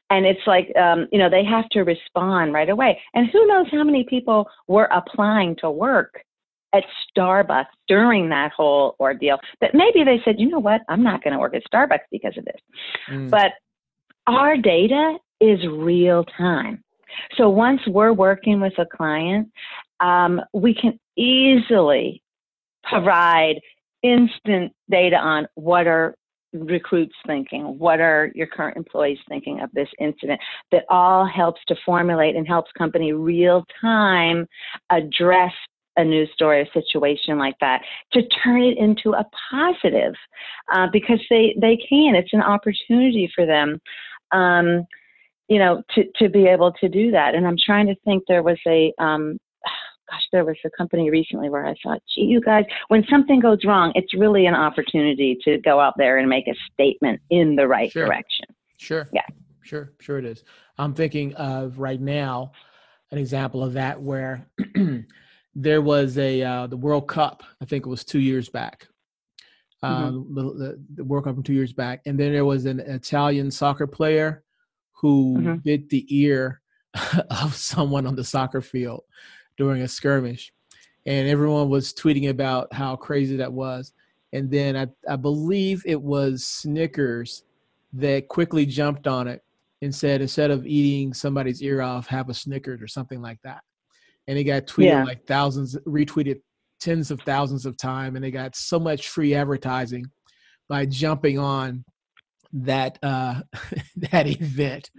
And 0.09 0.25
it's 0.25 0.41
like 0.47 0.75
um, 0.75 1.07
you 1.11 1.19
know 1.19 1.29
they 1.29 1.45
have 1.45 1.69
to 1.69 1.81
respond 1.83 2.53
right 2.53 2.69
away. 2.69 2.99
And 3.13 3.29
who 3.29 3.45
knows 3.45 3.67
how 3.71 3.83
many 3.83 4.03
people 4.05 4.47
were 4.67 4.89
applying 4.91 5.55
to 5.57 5.69
work 5.69 6.23
at 6.73 6.83
Starbucks 7.15 7.67
during 7.87 8.29
that 8.29 8.51
whole 8.51 8.95
ordeal 8.99 9.37
that 9.61 9.75
maybe 9.75 10.03
they 10.03 10.19
said, 10.25 10.39
you 10.39 10.49
know 10.49 10.59
what, 10.59 10.81
I'm 10.89 11.03
not 11.03 11.23
going 11.23 11.33
to 11.33 11.39
work 11.39 11.53
at 11.53 11.61
Starbucks 11.71 12.05
because 12.11 12.35
of 12.37 12.45
this. 12.45 12.59
Mm. 13.11 13.29
But 13.29 13.51
our 14.25 14.57
data 14.57 15.17
is 15.39 15.59
real 15.67 16.23
time. 16.23 16.83
So 17.37 17.49
once 17.49 17.81
we're 17.87 18.13
working 18.13 18.61
with 18.61 18.73
a 18.77 18.85
client, 18.85 19.49
um, 19.99 20.41
we 20.53 20.73
can 20.73 20.99
easily 21.17 22.21
provide 22.83 23.55
instant 24.01 24.73
data 24.89 25.15
on 25.15 25.47
what 25.55 25.87
are 25.87 26.15
recruits 26.53 27.15
thinking? 27.25 27.77
What 27.79 27.99
are 27.99 28.31
your 28.35 28.47
current 28.47 28.77
employees 28.77 29.17
thinking 29.27 29.61
of 29.61 29.71
this 29.73 29.89
incident? 29.99 30.39
That 30.71 30.85
all 30.89 31.25
helps 31.25 31.61
to 31.67 31.75
formulate 31.85 32.35
and 32.35 32.47
helps 32.47 32.71
company 32.77 33.13
real 33.13 33.65
time 33.81 34.47
address 34.89 35.53
a 35.97 36.03
news 36.03 36.29
story, 36.33 36.61
a 36.61 36.79
situation 36.79 37.37
like 37.37 37.55
that, 37.61 37.81
to 38.13 38.23
turn 38.43 38.63
it 38.63 38.77
into 38.77 39.13
a 39.13 39.25
positive, 39.51 40.13
uh, 40.73 40.87
because 40.91 41.19
they 41.29 41.55
they 41.59 41.77
can. 41.77 42.15
It's 42.15 42.33
an 42.33 42.41
opportunity 42.41 43.31
for 43.33 43.45
them, 43.45 43.79
um, 44.31 44.85
you 45.47 45.59
know, 45.59 45.81
to 45.95 46.03
to 46.17 46.29
be 46.29 46.45
able 46.47 46.71
to 46.73 46.89
do 46.89 47.11
that. 47.11 47.35
And 47.35 47.45
I'm 47.47 47.57
trying 47.63 47.87
to 47.87 47.95
think. 48.05 48.23
There 48.27 48.43
was 48.43 48.57
a 48.67 48.93
um, 48.99 49.37
gosh, 50.09 50.23
there 50.31 50.45
was 50.45 50.55
a 50.65 50.69
company 50.77 51.09
recently 51.09 51.49
where 51.49 51.65
I 51.65 51.75
thought, 51.83 52.01
gee, 52.13 52.21
you 52.21 52.41
guys, 52.41 52.65
when 52.89 53.03
something 53.09 53.39
goes 53.39 53.59
wrong, 53.65 53.91
it's 53.95 54.13
really 54.13 54.45
an 54.45 54.55
opportunity 54.55 55.37
to 55.43 55.57
go 55.59 55.79
out 55.79 55.93
there 55.97 56.17
and 56.17 56.29
make 56.29 56.47
a 56.47 56.55
statement 56.73 57.21
in 57.29 57.55
the 57.55 57.67
right 57.67 57.91
Sure. 57.91 58.05
direction. 58.05 58.45
Sure. 58.77 59.09
Yeah. 59.13 59.25
Sure. 59.61 59.93
Sure 59.99 60.17
it 60.17 60.25
is. 60.25 60.43
I'm 60.77 60.93
thinking 60.93 61.33
of 61.35 61.79
right 61.79 62.01
now 62.01 62.51
an 63.11 63.17
example 63.17 63.63
of 63.63 63.73
that 63.73 64.01
where 64.01 64.45
there 65.55 65.81
was 65.81 66.17
a 66.17 66.41
uh, 66.41 66.67
the 66.67 66.77
World 66.77 67.07
Cup. 67.07 67.43
I 67.61 67.65
think 67.65 67.85
it 67.85 67.89
was 67.89 68.03
two 68.03 68.19
years 68.19 68.49
back. 68.49 68.87
Uh, 69.81 70.11
Mm-hmm. 70.11 70.33
the, 70.35 70.43
the, 70.53 70.83
the 70.95 71.03
World 71.03 71.25
Cup 71.25 71.35
from 71.35 71.43
two 71.43 71.53
years 71.53 71.73
back, 71.73 72.01
and 72.05 72.17
then 72.17 72.31
there 72.31 72.45
was 72.45 72.65
an 72.65 72.79
Italian 72.79 73.51
soccer 73.51 73.85
player 73.85 74.43
who 75.03 75.35
Mhm. 75.37 75.63
bit 75.63 75.89
the 75.89 76.05
ear 76.09 76.61
of 77.29 77.55
someone 77.55 78.07
on 78.07 78.15
the 78.15 78.23
soccer 78.23 78.61
field 78.61 79.03
during 79.57 79.81
a 79.83 79.87
skirmish, 79.87 80.51
and 81.05 81.27
everyone 81.27 81.69
was 81.69 81.93
tweeting 81.93 82.29
about 82.29 82.73
how 82.73 82.95
crazy 82.95 83.35
that 83.37 83.51
was. 83.51 83.93
And 84.31 84.49
then 84.49 84.75
I, 84.77 84.87
I 85.07 85.17
believe 85.17 85.83
it 85.85 86.01
was 86.01 86.47
Snickers 86.47 87.43
that 87.91 88.27
quickly 88.29 88.65
jumped 88.65 89.05
on 89.07 89.27
it 89.27 89.43
and 89.81 89.93
said 89.93 90.21
instead 90.21 90.49
of 90.49 90.65
eating 90.65 91.13
somebody's 91.13 91.61
ear 91.61 91.81
off, 91.81 92.07
have 92.07 92.29
a 92.29 92.33
Snickers 92.33 92.81
or 92.81 92.87
something 92.87 93.21
like 93.21 93.39
that. 93.43 93.61
And 94.27 94.37
it 94.39 94.45
got 94.45 94.65
tweeted 94.65 94.85
Yeah. 94.85 95.03
like 95.03 95.27
thousands, 95.27 95.75
retweeted 95.85 96.41
tens 96.79 97.11
of 97.11 97.19
thousands 97.21 97.65
of 97.65 97.75
times, 97.75 98.15
and 98.15 98.23
they 98.23 98.31
got 98.31 98.55
so 98.55 98.79
much 98.79 99.09
free 99.09 99.35
advertising 99.35 100.05
by 100.69 100.85
jumping 100.85 101.37
on 101.37 101.83
that 102.53 102.99
uh, 103.03 103.41
that 104.11 104.27
event 104.27 104.89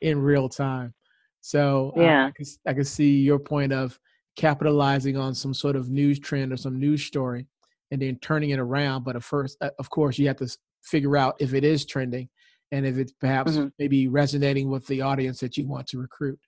in 0.00 0.18
real 0.18 0.48
time. 0.48 0.94
So 1.42 1.92
uh, 1.96 2.00
Yeah. 2.00 2.26
I, 2.26 2.30
can, 2.30 2.46
I 2.66 2.72
can 2.74 2.84
see 2.84 3.18
your 3.18 3.38
point 3.38 3.72
of 3.72 3.98
capitalizing 4.36 5.16
on 5.16 5.34
some 5.34 5.52
sort 5.52 5.76
of 5.76 5.90
news 5.90 6.18
trend 6.18 6.52
or 6.52 6.56
some 6.56 6.78
news 6.78 7.04
story, 7.04 7.46
and 7.90 8.00
then 8.00 8.16
turning 8.22 8.50
it 8.50 8.58
around. 8.58 9.04
But 9.04 9.16
at 9.16 9.22
first, 9.24 9.56
uh, 9.60 9.70
of 9.78 9.90
course, 9.90 10.18
you 10.18 10.26
have 10.28 10.36
to 10.36 10.48
figure 10.82 11.16
out 11.16 11.36
if 11.40 11.52
it 11.52 11.64
is 11.64 11.84
trending 11.84 12.28
and 12.72 12.86
if 12.86 12.96
it's 12.96 13.12
perhaps 13.12 13.52
Mhm. 13.52 13.72
maybe 13.78 14.08
resonating 14.08 14.70
with 14.70 14.86
the 14.86 15.02
audience 15.02 15.40
that 15.40 15.56
you 15.56 15.66
want 15.66 15.86
to 15.88 15.98
recruit. 15.98 16.38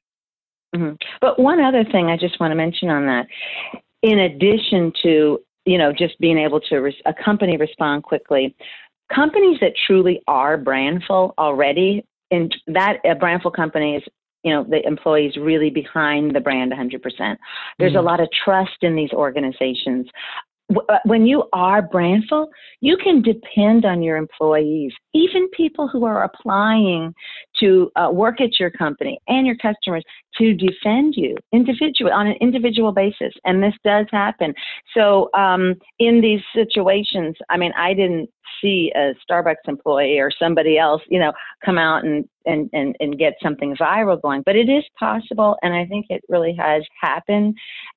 But 1.20 1.38
one 1.38 1.60
other 1.60 1.84
thing 1.84 2.06
I 2.06 2.16
just 2.16 2.40
want 2.40 2.50
to 2.52 2.54
mention 2.54 2.88
on 2.88 3.04
that, 3.06 3.26
in 4.02 4.20
addition 4.20 4.92
to 5.02 5.40
you 5.66 5.78
know 5.78 5.92
just 5.92 6.18
being 6.18 6.38
able 6.38 6.60
to 6.60 6.76
res- 6.78 7.02
a 7.04 7.12
company 7.12 7.56
respond 7.56 8.04
quickly, 8.04 8.54
companies 9.14 9.58
that 9.60 9.72
truly 9.86 10.22
are 10.26 10.56
brandful 10.56 11.34
already, 11.38 12.04
and 12.30 12.54
that 12.66 12.98
a 13.04 13.14
brandful 13.14 13.50
company 13.50 13.96
is 13.96 14.02
you 14.42 14.52
know 14.52 14.64
the 14.64 14.84
employees 14.86 15.36
really 15.36 15.70
behind 15.70 16.34
the 16.34 16.40
brand 16.40 16.72
100%. 16.72 17.38
There's 17.78 17.94
a 17.94 17.98
Mhm. 17.98 18.04
lot 18.04 18.20
of 18.20 18.28
trust 18.32 18.82
in 18.82 18.96
these 18.96 19.12
organizations. 19.12 20.08
Uh, 20.88 20.98
When 21.04 21.26
you 21.26 21.44
are 21.52 21.82
brandful, 21.82 22.48
you 22.80 22.96
can 22.96 23.22
depend 23.22 23.84
on 23.84 24.02
your 24.02 24.16
employees, 24.16 24.92
even 25.14 25.48
people 25.50 25.88
who 25.88 26.04
are 26.04 26.24
applying 26.24 27.14
to 27.60 27.90
uh, 27.96 28.10
work 28.12 28.40
at 28.40 28.58
your 28.58 28.70
company 28.70 29.18
and 29.28 29.46
your 29.46 29.56
customers 29.56 30.04
to 30.38 30.54
defend 30.54 31.14
you 31.16 31.36
individual 31.52 32.10
on 32.12 32.26
an 32.26 32.36
individual 32.40 32.92
basis 32.92 33.34
and 33.44 33.62
this 33.62 33.74
does 33.84 34.06
happen. 34.10 34.54
So 34.94 35.28
um, 35.34 35.74
in 35.98 36.20
these 36.20 36.40
situations 36.54 37.36
i 37.50 37.56
mean 37.56 37.72
i 37.76 37.94
didn't 37.94 38.28
see 38.60 38.92
a 38.94 39.12
starbucks 39.24 39.68
employee 39.68 40.18
or 40.18 40.30
somebody 40.30 40.78
else 40.78 41.02
you 41.08 41.18
know 41.18 41.32
come 41.64 41.78
out 41.78 42.04
and 42.04 42.28
and 42.46 42.68
and, 42.72 42.96
and 43.00 43.18
get 43.18 43.34
something 43.42 43.76
viral 43.76 44.20
going 44.20 44.42
but 44.44 44.56
it 44.56 44.68
is 44.68 44.84
possible 44.98 45.56
and 45.62 45.74
i 45.74 45.84
think 45.86 46.06
it 46.08 46.22
really 46.28 46.54
has 46.54 46.82
happened 47.00 47.56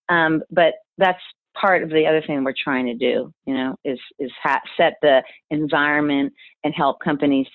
um, 0.10 0.42
but 0.52 0.76
that's 0.98 1.22
part 1.60 1.84
of 1.84 1.90
the 1.90 2.06
other 2.06 2.22
thing 2.26 2.44
we're 2.44 2.54
trying 2.64 2.86
to 2.86 2.94
do 2.94 3.32
you 3.46 3.54
know 3.54 3.76
is 3.84 4.00
is 4.20 4.32
ha- 4.42 4.62
set 4.78 4.94
the 5.02 5.22
environment 5.50 6.32
and 6.64 6.74
help 6.74 7.00
companies 7.00 7.48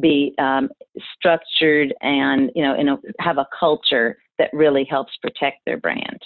be 0.00 0.34
um, 0.38 0.68
structured 1.16 1.94
and 2.00 2.50
you 2.54 2.62
know 2.62 2.74
in 2.74 2.88
a, 2.88 2.96
have 3.20 3.38
a 3.38 3.46
culture 3.58 4.18
that 4.38 4.50
really 4.52 4.84
helps 4.84 5.12
protect 5.20 5.58
their 5.66 5.78
brand. 5.78 6.20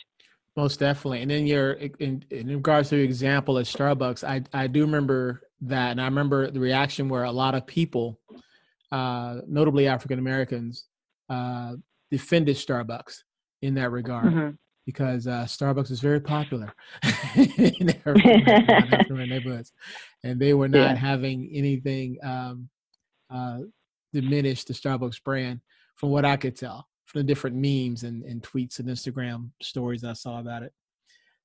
Most 0.55 0.81
definitely. 0.81 1.23
And 1.23 1.31
then 1.31 1.47
your 1.47 1.73
in, 1.73 2.25
in 2.31 2.49
regards 2.49 2.91
to 2.91 2.97
your 2.97 3.05
example 3.05 3.59
at 3.59 3.67
Starbucks, 3.67 4.23
I 4.23 4.43
I 4.53 4.67
do 4.67 4.83
remember 4.83 5.43
that, 5.63 5.93
and 5.93 6.01
I 6.01 6.05
remember 6.05 6.51
the 6.51 6.61
reaction 6.61 7.09
where 7.09 7.25
a 7.25 7.33
lot 7.33 7.55
of 7.55 7.67
people, 7.67 8.21
uh, 8.91 9.41
notably 9.47 9.87
African 9.87 10.19
Americans, 10.19 10.87
uh, 11.31 11.75
defended 12.11 12.57
Starbucks 12.57 13.23
in 13.63 13.75
that 13.75 13.91
regard 13.91 14.27
Mhm. 14.27 14.59
Because 14.87 15.27
uh, 15.27 15.45
Starbucks 15.47 15.91
is 15.91 16.01
very 16.01 16.21
popular 16.21 16.73
in 17.37 17.91
African 17.91 19.29
neighborhoods, 19.29 19.73
and 20.25 20.41
they 20.41 20.55
were 20.55 20.69
not 20.69 20.91
Yeah. 20.91 20.95
having 20.97 21.51
anything 21.53 22.19
um, 22.23 22.69
uh, 23.31 23.61
diminish 24.13 24.65
the 24.65 24.75
Starbucks 24.75 25.23
brand, 25.23 25.61
from 25.97 26.11
what 26.11 26.25
I 26.25 26.37
could 26.37 26.57
tell 26.57 26.89
from 27.05 27.21
the 27.21 27.25
different 27.25 27.57
memes 27.57 28.05
and, 28.05 28.23
and 28.25 28.43
tweets 28.43 28.79
and 28.79 28.89
Instagram 28.89 29.51
stories 29.61 30.03
I 30.05 30.15
saw 30.15 30.41
about 30.41 30.63
it. 30.63 30.73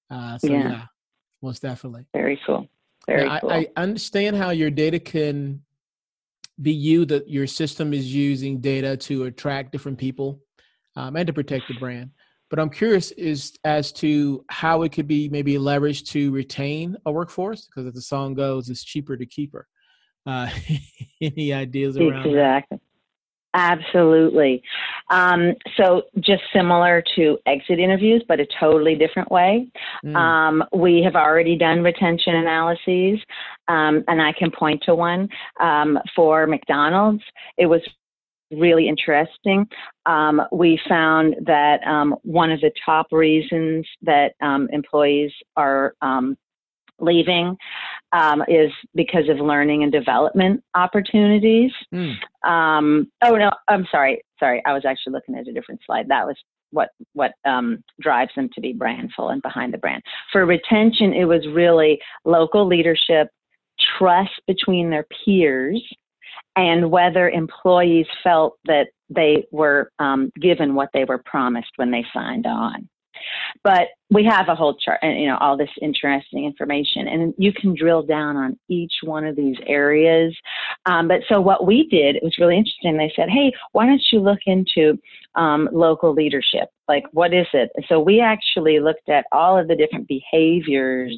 Uh, 0.10 0.38
so 0.38 0.48
Yeah. 0.48 0.70
yeah. 0.70 0.86
most 1.42 1.62
definitely. 1.62 2.06
Very 2.14 2.40
cool. 2.46 2.68
Very 3.06 3.28
Now, 3.28 3.40
cool. 3.40 3.52
I, 3.52 3.68
I 3.76 3.82
understand 3.84 4.36
how 4.36 4.50
your 4.52 4.70
data 4.70 5.00
can 5.00 5.64
be 6.62 6.72
you 6.72 7.06
that 7.06 7.30
your 7.30 7.48
system 7.48 7.94
is 7.94 8.14
using 8.14 8.60
data 8.62 8.98
to 8.98 9.26
attract 9.26 9.72
different 9.72 9.98
people 9.98 10.42
um, 10.96 11.16
and 11.16 11.28
to 11.28 11.34
protect 11.34 11.68
the 11.68 11.76
brand. 11.76 12.12
But 12.50 12.60
I'm 12.60 12.70
curious 12.70 13.12
is 13.12 13.54
as 13.64 13.92
to 13.94 14.46
how 14.50 14.84
it 14.84 14.92
could 14.92 15.08
be 15.08 15.30
maybe 15.30 15.56
leveraged 15.56 16.08
to 16.12 16.32
retain 16.32 16.96
a 17.06 17.12
workforce 17.12 17.66
because 17.66 17.88
as 17.88 17.94
the 17.94 18.02
song 18.02 18.34
goes, 18.34 18.70
it's 18.70 18.84
cheaper 18.84 19.18
to 19.18 19.26
keep 19.26 19.54
her. 19.54 19.68
Uh, 20.26 20.50
any 21.22 21.54
ideas 21.54 21.98
around 21.98 22.24
that? 22.24 22.30
Exactly. 22.30 22.80
Absolutely. 23.54 24.62
Um, 25.10 25.56
so 25.78 26.04
just 26.20 26.44
similar 26.54 27.04
to 27.16 27.40
exit 27.48 27.80
interviews, 27.80 28.24
but 28.28 28.40
a 28.40 28.48
totally 28.60 28.96
different 28.96 29.32
way. 29.32 29.68
Mm, 30.06 30.16
Um, 30.16 30.64
we 30.74 31.02
have 31.02 31.16
already 31.16 31.58
done 31.58 31.82
retention 31.82 32.36
analyses, 32.36 33.20
um, 33.68 34.04
and 34.08 34.22
I 34.22 34.34
can 34.34 34.52
point 34.52 34.84
to 34.84 34.94
one 34.94 35.30
um, 35.60 35.98
for 36.16 36.46
McDonald's. 36.46 37.24
It 37.58 37.66
was 37.66 37.82
really 38.52 38.88
interesting. 38.88 39.68
Um, 40.06 40.42
we 40.52 40.80
found 40.88 41.36
that 41.46 41.86
um, 41.86 42.16
one 42.24 42.52
of 42.52 42.62
the 42.62 42.72
top 42.86 43.08
reasons 43.12 43.86
that 44.02 44.34
um, 44.42 44.68
employees 44.72 45.32
are 45.56 45.94
um, 46.02 46.38
leaving 47.00 47.56
um, 48.14 48.44
is 48.48 48.72
because 48.96 49.30
of 49.30 49.38
learning 49.38 49.84
and 49.84 49.92
development 49.92 50.64
opportunities. 50.76 51.72
mm, 51.94 52.16
Um, 52.48 53.12
oh 53.24 53.36
no, 53.36 53.52
I'm 53.68 53.86
sorry, 53.92 54.22
sorry. 54.40 54.62
I 54.66 54.74
was 54.74 54.86
actually 54.86 55.14
looking 55.14 55.36
at 55.36 55.48
a 55.48 55.54
different 55.54 55.82
slide. 55.86 56.08
That 56.08 56.26
was 56.26 56.36
what 56.72 56.90
what 57.14 57.34
um, 57.46 57.84
drives 58.02 58.32
them 58.36 58.50
to 58.54 58.62
be 58.62 58.74
brandful 58.74 59.30
and 59.30 59.42
behind 59.42 59.74
the 59.74 59.78
brand. 59.78 60.04
For 60.32 60.46
retention, 60.46 61.14
it 61.14 61.26
was 61.26 61.46
really 61.48 62.00
local 62.26 62.66
leadership, 62.66 63.30
trust 63.98 64.42
between 64.48 64.90
their 64.90 65.06
peers, 65.26 65.82
and 66.58 66.92
whether 66.92 67.30
employees 67.30 68.08
felt 68.24 68.58
that 68.66 68.88
they 69.10 69.46
were 69.52 69.92
um, 70.00 70.32
given 70.42 70.76
what 70.76 70.90
they 70.94 71.06
were 71.06 71.20
promised 71.20 71.72
when 71.78 71.92
they 71.92 72.04
signed 72.14 72.46
on. 72.46 72.90
But 73.64 73.88
we 74.10 74.24
have 74.26 74.48
a 74.48 74.56
whole 74.56 74.76
chart, 74.76 75.00
and 75.02 75.20
you 75.20 75.28
know, 75.28 75.38
all 75.38 75.58
this 75.58 75.70
interesting 75.82 76.46
information, 76.46 77.08
and 77.08 77.34
you 77.38 77.52
can 77.52 77.76
drill 77.76 78.04
down 78.04 78.38
on 78.38 78.58
each 78.70 78.94
one 79.02 79.26
of 79.26 79.36
these 79.36 79.58
areas. 79.66 80.36
Um, 80.86 81.08
but 81.08 81.22
so 81.28 81.42
what 81.42 81.66
we 81.66 81.88
did, 81.88 82.16
it 82.16 82.24
was 82.24 82.38
really 82.40 82.58
interesting. 82.58 82.98
They 82.98 83.12
said, 83.16 83.30
"Hey, 83.30 83.52
why 83.72 83.86
don't 83.86 84.02
you 84.12 84.20
look 84.20 84.40
into 84.46 85.00
um, 85.36 85.68
local 85.72 86.14
leadership? 86.14 86.70
Like, 86.88 87.06
what 87.12 87.34
is 87.34 87.48
it?" 87.54 87.72
So 87.90 88.00
we 88.00 88.22
actually 88.22 88.80
looked 88.80 89.10
at 89.10 89.26
all 89.32 89.58
of 89.58 89.68
the 89.68 89.76
different 89.76 90.08
behaviors 90.08 91.18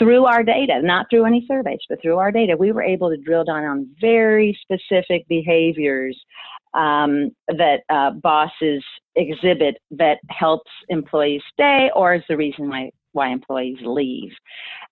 through 0.00 0.24
our 0.24 0.42
data, 0.42 0.80
not 0.82 1.06
through 1.10 1.26
any 1.26 1.44
surveys, 1.46 1.80
but 1.88 2.00
through 2.00 2.16
our 2.16 2.32
data. 2.32 2.56
We 2.56 2.72
were 2.72 2.82
able 2.82 3.10
to 3.10 3.18
drill 3.18 3.44
down 3.44 3.64
on 3.64 3.88
very 4.00 4.58
specific 4.62 5.28
behaviors 5.28 6.18
um, 6.72 7.30
that 7.48 7.80
uh, 7.90 8.12
bosses 8.12 8.82
exhibit 9.16 9.76
that 9.90 10.18
helps 10.30 10.70
employees 10.88 11.42
stay 11.52 11.90
or 11.94 12.14
is 12.14 12.22
the 12.28 12.36
reason 12.36 12.68
why 12.68 12.90
why 13.12 13.28
employees 13.28 13.78
leave 13.82 14.30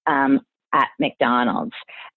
um, 0.07 0.41
at 0.75 0.89
McDonald's. 0.99 1.75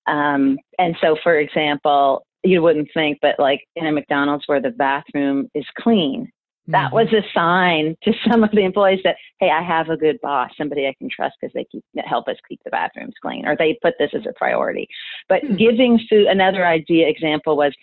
Um, 0.08 0.58
and 0.80 0.96
so, 1.00 1.16
for 1.24 1.38
example, 1.38 2.26
you 2.44 2.62
wouldn't 2.62 2.90
think, 2.94 3.20
but 3.22 3.36
like 3.38 3.62
in 3.76 3.86
a 3.86 3.92
McDonald's 3.92 4.44
where 4.48 4.62
the 4.62 4.72
bathroom 4.72 5.48
is 5.54 5.66
clean, 5.78 6.32
that 6.72 6.92
mhm. 6.92 6.94
was 6.94 7.08
a 7.14 7.22
sign 7.34 7.96
to 8.04 8.14
some 8.30 8.44
of 8.44 8.52
the 8.52 8.64
employees 8.64 9.02
that 9.04 9.18
hey, 9.40 9.50
I 9.50 9.62
have 9.62 9.90
a 9.90 9.98
good 9.98 10.20
boss, 10.22 10.52
somebody 10.58 10.88
I 10.88 10.96
can 10.98 11.10
trust 11.10 11.36
because 11.40 11.54
they 11.54 11.66
keep 11.72 11.84
help 12.06 12.28
us 12.28 12.38
keep 12.48 12.62
the 12.64 12.72
bathrooms 12.72 13.16
clean, 13.22 13.48
or 13.48 13.56
they 13.56 13.78
put 13.82 13.96
this 14.00 14.12
as 14.14 14.26
a 14.28 14.34
priority. 14.34 14.88
But 15.30 15.42
Hmm. 15.42 15.56
giving 15.56 16.00
food, 16.10 16.28
another 16.28 16.66
idea 16.66 17.08
example 17.08 17.58
was 17.58 17.74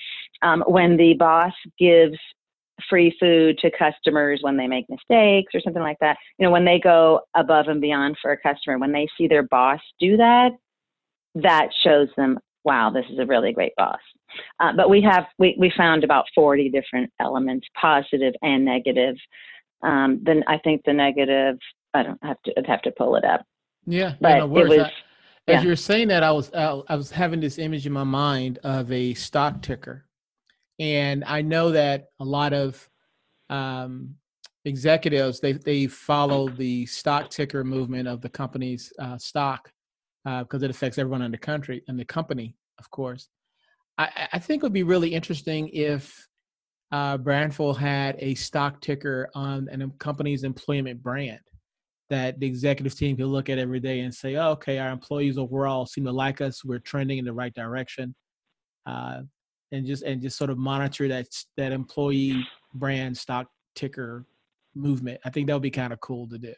um, 0.42 0.62
when 0.66 0.96
the 0.96 1.14
boss 1.14 1.52
gives 1.78 2.18
free 2.88 3.14
food 3.18 3.58
to 3.58 3.70
customers 3.70 4.40
when 4.42 4.56
they 4.56 4.66
make 4.66 4.88
mistakes 4.88 5.54
or 5.54 5.60
something 5.60 5.82
like 5.82 5.98
that. 6.00 6.16
You 6.38 6.46
know, 6.46 6.52
when 6.52 6.64
they 6.64 6.78
go 6.78 7.20
above 7.34 7.68
and 7.68 7.80
beyond 7.80 8.16
for 8.20 8.32
a 8.32 8.38
customer, 8.38 8.78
when 8.78 8.92
they 8.92 9.08
see 9.16 9.26
their 9.26 9.42
boss 9.42 9.80
do 9.98 10.16
that, 10.16 10.50
that 11.34 11.68
shows 11.82 12.08
them, 12.16 12.38
wow, 12.64 12.90
this 12.90 13.04
is 13.10 13.18
a 13.18 13.26
really 13.26 13.52
great 13.52 13.74
boss. 13.76 13.98
Uh, 14.60 14.72
but 14.76 14.90
we 14.90 15.00
have 15.02 15.26
we, 15.38 15.56
we 15.58 15.72
found 15.76 16.04
about 16.04 16.26
40 16.34 16.70
different 16.70 17.10
elements, 17.20 17.66
positive 17.80 18.34
and 18.42 18.64
negative. 18.64 19.16
Um, 19.82 20.20
then 20.22 20.42
I 20.48 20.58
think 20.58 20.82
the 20.84 20.92
negative, 20.92 21.58
I 21.94 22.02
don't 22.02 22.22
have 22.22 22.40
to 22.44 22.58
I'd 22.58 22.66
have 22.66 22.82
to 22.82 22.90
pull 22.92 23.16
it 23.16 23.24
up. 23.24 23.44
Yeah, 23.86 24.14
but 24.20 24.38
no, 24.38 24.46
no 24.46 24.58
it 24.58 24.68
was. 24.68 24.78
I, 24.80 24.92
as 25.52 25.64
you're 25.64 25.76
saying 25.76 26.08
that, 26.08 26.22
I 26.22 26.30
was 26.30 26.52
I, 26.52 26.80
I 26.88 26.96
was 26.96 27.10
having 27.10 27.40
this 27.40 27.58
image 27.58 27.86
in 27.86 27.92
my 27.92 28.04
mind 28.04 28.58
of 28.64 28.92
a 28.92 29.14
stock 29.14 29.62
ticker, 29.62 30.04
and 30.78 31.24
I 31.24 31.42
know 31.42 31.70
that 31.70 32.08
a 32.20 32.24
lot 32.24 32.52
of 32.52 32.88
um, 33.48 34.16
executives 34.64 35.40
they 35.40 35.52
they 35.52 35.86
follow 35.86 36.48
the 36.48 36.86
stock 36.86 37.30
ticker 37.30 37.64
movement 37.64 38.08
of 38.08 38.20
the 38.20 38.28
company's 38.28 38.92
uh, 38.98 39.16
stock 39.16 39.72
because 40.24 40.62
uh, 40.62 40.66
it 40.66 40.70
affects 40.70 40.98
everyone 40.98 41.22
in 41.22 41.30
the 41.30 41.38
country 41.38 41.82
and 41.88 41.98
the 41.98 42.04
company, 42.04 42.54
of 42.78 42.90
course. 42.90 43.28
I, 43.98 44.28
I 44.34 44.38
think 44.38 44.62
it 44.62 44.66
would 44.66 44.72
be 44.72 44.84
really 44.84 45.12
interesting 45.12 45.68
if 45.72 46.26
uh, 46.92 47.18
Brandful 47.18 47.74
had 47.76 48.16
a 48.18 48.34
stock 48.34 48.80
ticker 48.80 49.28
on 49.34 49.68
a 49.68 49.88
company's 49.98 50.44
employment 50.44 51.02
brand 51.02 51.40
that 52.08 52.40
the 52.40 52.46
executive 52.46 52.96
team 52.96 53.16
could 53.16 53.26
look 53.26 53.50
at 53.50 53.58
every 53.58 53.80
day 53.80 54.00
and 54.00 54.14
say, 54.14 54.36
oh, 54.36 54.52
okay, 54.52 54.78
our 54.78 54.90
employees 54.90 55.36
overall 55.36 55.84
seem 55.84 56.04
to 56.04 56.12
like 56.12 56.40
us. 56.40 56.64
We're 56.64 56.78
trending 56.78 57.18
in 57.18 57.24
the 57.24 57.32
right 57.32 57.52
direction. 57.52 58.14
Uh, 58.86 59.22
and 59.72 59.84
just 59.86 60.02
and 60.02 60.22
just 60.22 60.38
sort 60.38 60.48
of 60.48 60.56
monitor 60.56 61.08
that 61.08 61.26
that 61.58 61.72
employee 61.72 62.42
brand 62.72 63.16
stock 63.16 63.48
ticker 63.74 64.24
movement. 64.74 65.20
I 65.26 65.30
think 65.30 65.46
that 65.46 65.52
would 65.52 65.62
be 65.62 65.70
kind 65.70 65.92
of 65.92 66.00
cool 66.00 66.26
to 66.28 66.38
do. 66.38 66.54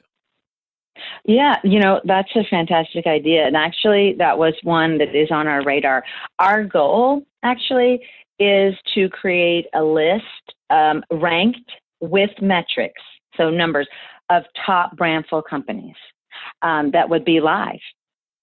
Yeah, 1.24 1.56
you 1.64 1.80
know, 1.80 2.00
that's 2.04 2.30
a 2.34 2.44
fantastic 2.48 3.06
idea. 3.06 3.46
And 3.46 3.56
actually, 3.56 4.14
that 4.18 4.38
was 4.38 4.54
one 4.62 4.98
that 4.98 5.14
is 5.14 5.30
on 5.30 5.46
our 5.46 5.62
radar. 5.62 6.04
Our 6.38 6.64
goal, 6.64 7.22
actually, 7.42 8.00
is 8.38 8.74
to 8.94 9.08
create 9.10 9.66
a 9.74 9.82
list 9.82 10.24
um, 10.70 11.02
ranked 11.10 11.70
with 12.00 12.30
metrics, 12.40 13.02
so 13.36 13.50
numbers 13.50 13.88
of 14.30 14.44
top 14.64 14.96
brandful 14.96 15.42
companies 15.42 15.96
um, 16.62 16.90
that 16.92 17.08
would 17.08 17.24
be 17.24 17.40
live 17.40 17.80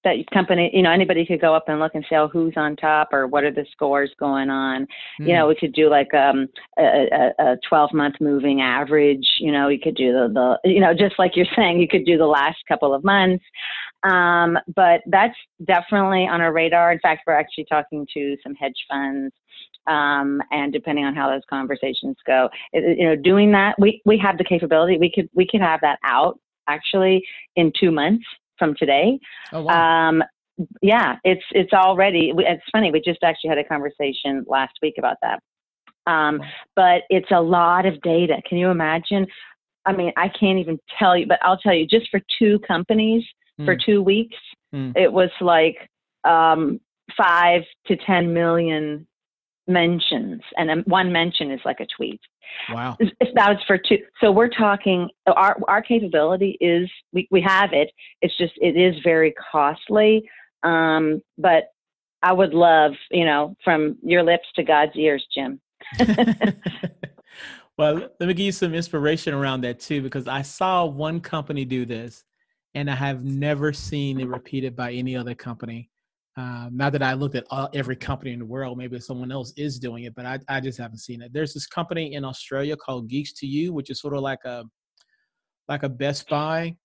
that 0.08 0.30
company, 0.34 0.70
you 0.74 0.82
know, 0.82 0.92
anybody 0.92 1.26
could 1.26 1.42
go 1.42 1.54
up 1.54 1.66
and 1.68 1.80
look 1.80 1.94
and 1.96 2.06
say, 2.10 2.16
oh, 2.16 2.28
who's 2.28 2.54
on 2.56 2.76
top 2.76 3.10
or 3.12 3.28
what 3.28 3.44
are 3.44 3.52
the 3.52 3.66
scores 3.72 4.12
going 4.20 4.50
on. 4.50 4.88
Mm. 5.20 5.28
You 5.28 5.34
know, 5.34 5.44
hmm. 5.44 5.50
we 5.50 5.56
could 5.56 5.74
do 5.74 5.90
like 5.90 6.14
um, 6.14 6.48
a, 6.80 7.32
a 7.40 7.58
12 7.68 7.94
month 7.94 8.16
moving 8.22 8.62
average. 8.62 9.28
You 9.40 9.52
know, 9.52 9.68
you 9.68 9.80
could 9.80 9.96
do 9.96 10.14
the, 10.14 10.58
the, 10.64 10.70
you 10.70 10.80
know, 10.80 10.94
just 10.94 11.20
like 11.20 11.36
you're 11.36 11.46
saying, 11.56 11.80
you 11.80 11.88
could 11.88 12.06
do 12.06 12.18
the 12.18 12.26
last 12.26 12.58
couple 12.68 12.94
of 12.94 13.04
months. 13.04 13.44
Um, 14.04 14.58
but 14.76 15.02
that's 15.08 15.36
definitely 15.66 16.28
on 16.28 16.42
our 16.42 16.54
radar. 16.54 16.92
In 16.92 17.00
fact, 17.00 17.24
we're 17.28 17.34
actually 17.34 17.66
talking 17.66 18.08
to 18.14 18.38
some 18.44 18.56
hedge 18.56 18.86
funds. 18.90 19.34
Um, 19.88 20.42
and 20.52 20.74
depending 20.74 21.06
on 21.06 21.16
how 21.16 21.30
those 21.30 21.44
conversations 21.50 22.18
go, 22.26 22.50
it, 22.74 22.98
you 22.98 23.06
know, 23.06 23.16
doing 23.16 23.54
that, 23.54 23.76
we, 23.80 24.02
we 24.06 24.18
have 24.18 24.38
the 24.38 24.44
capability. 24.44 24.98
We 24.98 25.10
could 25.10 25.30
we 25.34 25.48
could 25.48 25.62
have 25.62 25.80
that 25.80 25.98
out 26.04 26.38
actually 26.68 27.26
in 27.56 27.72
two 27.80 27.92
months 27.92 28.26
from 28.58 28.76
today. 28.76 29.20
Oh, 29.54 29.64
wow. 29.64 30.10
Um, 30.10 30.24
yeah, 30.82 31.18
it's 31.24 31.44
it's 31.52 31.74
already. 31.74 32.34
It's 32.36 32.64
funny. 32.72 32.92
We 32.92 33.02
just 33.02 33.24
actually 33.24 33.50
had 33.50 33.60
a 33.60 33.64
conversation 33.64 34.44
last 34.48 34.74
week 34.82 34.96
about 34.98 35.18
that. 35.22 35.40
Um, 36.12 36.42
but 36.76 37.04
it's 37.10 37.30
a 37.32 37.42
lot 37.42 37.86
of 37.86 38.02
data. 38.02 38.42
Can 38.48 38.58
you 38.58 38.70
imagine? 38.70 39.28
I 39.86 39.94
mean, 39.94 40.12
I 40.18 40.30
can't 40.30 40.58
even 40.58 40.80
tell 40.98 41.18
you, 41.18 41.28
but 41.28 41.40
I'll 41.44 41.58
tell 41.58 41.74
you. 41.74 41.86
Just 41.86 42.10
for 42.10 42.22
two 42.40 42.60
companies 42.68 43.24
mm. 43.60 43.66
for 43.66 43.76
two 43.76 44.02
weeks, 44.02 44.38
mm. 44.74 44.94
it 44.96 45.12
was 45.12 45.30
like 45.42 45.78
um, 46.24 46.80
five 47.16 47.62
to 47.86 47.96
ten 47.96 48.34
million 48.34 49.06
mentions, 49.68 50.42
and 50.58 50.84
one 50.86 51.12
mention 51.12 51.52
is 51.52 51.60
like 51.66 51.80
a 51.80 51.88
tweet. 51.96 52.22
Wow. 52.72 52.98
If 53.00 53.34
that 53.36 53.50
was 53.50 53.58
for 53.68 53.78
two. 53.78 54.00
So 54.22 54.32
we're 54.32 54.50
talking, 54.50 55.10
our, 55.28 55.58
our 55.68 55.82
capability 55.82 56.58
is, 56.62 56.90
we, 57.12 57.28
we 57.32 57.42
have 57.42 57.74
it. 57.74 57.92
It's 58.22 58.36
just, 58.38 58.54
it 58.58 58.78
is 58.78 58.96
very 59.04 59.34
costly. 59.52 60.30
Um, 60.64 61.22
but 61.38 61.66
I 62.24 62.34
would 62.34 62.54
love, 62.54 62.94
you 63.12 63.26
know, 63.26 63.56
from 63.64 63.98
your 64.02 64.24
lips 64.24 64.48
to 64.56 64.64
God's 64.64 64.96
ears, 64.96 65.26
Jim. 65.34 65.60
well, 67.78 67.96
let 68.20 68.22
me 68.22 68.34
give 68.34 68.46
you 68.46 68.52
some 68.52 68.74
inspiration 68.74 69.34
around 69.34 69.62
that 69.62 69.80
too, 69.80 70.02
because 70.02 70.28
I 70.28 70.42
saw 70.42 70.86
one 70.86 71.20
company 71.20 71.66
do 71.66 71.86
this 71.86 72.24
and 72.74 72.90
I 72.90 72.96
have 72.96 73.24
never 73.24 73.74
seen 73.74 74.20
it 74.20 74.28
repeated 74.28 74.76
by 74.76 74.94
any 74.94 75.16
other 75.16 75.36
company. 75.36 75.90
Uh, 76.38 76.70
not 76.72 76.92
that 76.92 77.02
I 77.02 77.14
looked 77.14 77.34
at 77.34 77.46
all, 77.50 77.68
every 77.74 77.96
company 77.96 78.32
in 78.32 78.40
the 78.40 78.46
world, 78.46 78.78
maybe 78.78 79.00
someone 79.00 79.32
else 79.32 79.54
is 79.58 79.80
doing 79.80 80.04
it, 80.04 80.14
but 80.14 80.28
I, 80.28 80.40
I 80.48 80.60
just 80.60 80.78
haven't 80.78 81.00
seen 81.00 81.24
it. 81.24 81.34
There's 81.34 81.52
this 81.52 81.66
company 81.66 82.14
in 82.14 82.24
Australia 82.24 82.78
called 82.78 83.10
Geeks 83.10 83.34
to 83.34 83.48
You, 83.48 83.74
which 83.74 83.90
is 83.90 84.00
sort 84.00 84.14
of 84.14 84.22
like 84.22 84.46
a 84.46 84.64
like 85.68 85.82
a 85.82 85.90
Best 85.90 86.30
Buy. 86.30 86.76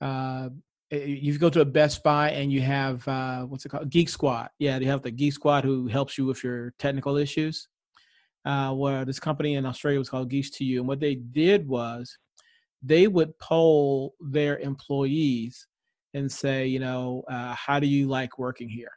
Uh, 0.00 0.50
you 0.92 1.36
go 1.38 1.50
to 1.50 1.60
a 1.60 1.64
Best 1.64 2.04
Buy 2.04 2.30
and 2.30 2.52
you 2.52 2.60
have 2.60 3.06
uh, 3.08 3.42
what's 3.42 3.66
it 3.66 3.70
called? 3.70 3.90
Geek 3.90 4.08
Squad. 4.08 4.50
Yeah, 4.60 4.78
they 4.78 4.84
have 4.84 5.02
the 5.02 5.10
Geek 5.10 5.32
Squad 5.32 5.64
who 5.64 5.88
helps 5.88 6.16
you 6.16 6.24
with 6.24 6.44
your 6.44 6.72
technical 6.78 7.16
issues. 7.16 7.68
Uh, 8.44 8.72
where 8.74 9.06
this 9.06 9.18
company 9.18 9.54
in 9.54 9.64
Australia 9.64 9.98
was 9.98 10.10
called 10.10 10.28
Geeks 10.28 10.50
to 10.50 10.64
You, 10.64 10.78
and 10.78 10.86
what 10.86 11.00
they 11.00 11.16
did 11.16 11.66
was 11.66 12.16
they 12.82 13.08
would 13.08 13.36
poll 13.38 14.14
their 14.20 14.58
employees 14.58 15.66
and 16.14 16.30
say, 16.30 16.66
you 16.66 16.78
know, 16.78 17.22
uh, 17.30 17.54
how 17.54 17.80
do 17.80 17.86
you 17.86 18.08
like 18.08 18.38
working 18.38 18.68
here? 18.68 18.92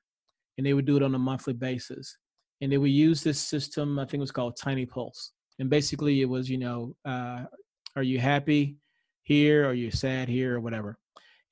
And 0.57 0.65
they 0.65 0.73
would 0.73 0.85
do 0.85 0.97
it 0.97 1.03
on 1.03 1.15
a 1.15 1.19
monthly 1.19 1.53
basis. 1.53 2.17
And 2.61 2.71
they 2.71 2.77
would 2.77 2.91
use 2.91 3.21
this 3.21 3.39
system, 3.39 3.99
I 3.99 4.03
think 4.03 4.15
it 4.15 4.19
was 4.19 4.31
called 4.31 4.57
Tiny 4.57 4.85
Pulse. 4.85 5.33
And 5.59 5.69
basically 5.69 6.21
it 6.21 6.29
was, 6.29 6.49
you 6.49 6.57
know, 6.57 6.95
uh, 7.05 7.43
are 7.95 8.03
you 8.03 8.19
happy 8.19 8.77
here? 9.23 9.67
Are 9.67 9.73
you 9.73 9.91
sad 9.91 10.29
here 10.29 10.55
or 10.55 10.59
whatever? 10.59 10.97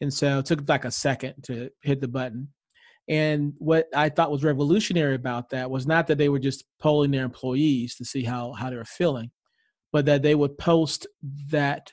And 0.01 0.13
so 0.13 0.39
it 0.39 0.45
took 0.45 0.67
like 0.67 0.85
a 0.85 0.91
second 0.91 1.35
to 1.43 1.69
hit 1.81 2.01
the 2.01 2.07
button. 2.07 2.49
And 3.07 3.53
what 3.59 3.87
I 3.95 4.09
thought 4.09 4.31
was 4.31 4.43
revolutionary 4.43 5.15
about 5.15 5.49
that 5.51 5.69
was 5.69 5.85
not 5.85 6.07
that 6.07 6.17
they 6.17 6.29
were 6.29 6.39
just 6.39 6.65
polling 6.79 7.11
their 7.11 7.23
employees 7.23 7.95
to 7.95 8.05
see 8.05 8.23
how, 8.23 8.53
how 8.53 8.69
they 8.69 8.75
were 8.75 8.85
feeling, 8.85 9.31
but 9.93 10.05
that 10.05 10.23
they 10.23 10.35
would 10.35 10.57
post 10.57 11.05
that 11.49 11.91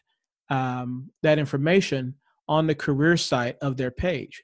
um, 0.49 1.11
that 1.23 1.39
information 1.39 2.15
on 2.49 2.67
the 2.67 2.75
career 2.75 3.17
site 3.17 3.57
of 3.63 3.77
their 3.77 3.91
page. 3.91 4.43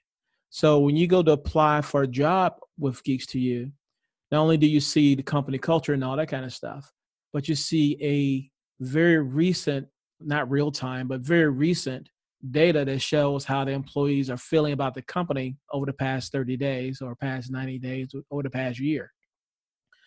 So 0.50 0.80
when 0.80 0.96
you 0.96 1.06
go 1.06 1.22
to 1.22 1.32
apply 1.32 1.82
for 1.82 2.02
a 2.02 2.06
job 2.06 2.54
with 2.78 3.02
Geeks 3.04 3.26
to 3.26 3.38
You, 3.38 3.72
not 4.30 4.40
only 4.40 4.56
do 4.56 4.66
you 4.66 4.80
see 4.80 5.14
the 5.14 5.22
company 5.22 5.58
culture 5.58 5.94
and 5.94 6.04
all 6.04 6.16
that 6.16 6.28
kind 6.28 6.44
of 6.44 6.52
stuff, 6.52 6.90
but 7.32 7.48
you 7.48 7.54
see 7.54 7.96
a 8.00 8.50
very 8.84 9.18
recent, 9.18 9.86
not 10.20 10.50
real 10.50 10.70
time, 10.70 11.08
but 11.08 11.20
very 11.20 11.50
recent 11.50 12.08
data 12.50 12.84
that 12.84 13.00
shows 13.00 13.44
how 13.44 13.64
the 13.64 13.72
employees 13.72 14.30
are 14.30 14.36
feeling 14.36 14.72
about 14.72 14.94
the 14.94 15.02
company 15.02 15.56
over 15.72 15.86
the 15.86 15.92
past 15.92 16.32
30 16.32 16.56
days 16.56 17.02
or 17.02 17.14
past 17.16 17.50
90 17.50 17.78
days 17.78 18.14
or 18.30 18.42
the 18.42 18.50
past 18.50 18.78
year. 18.78 19.12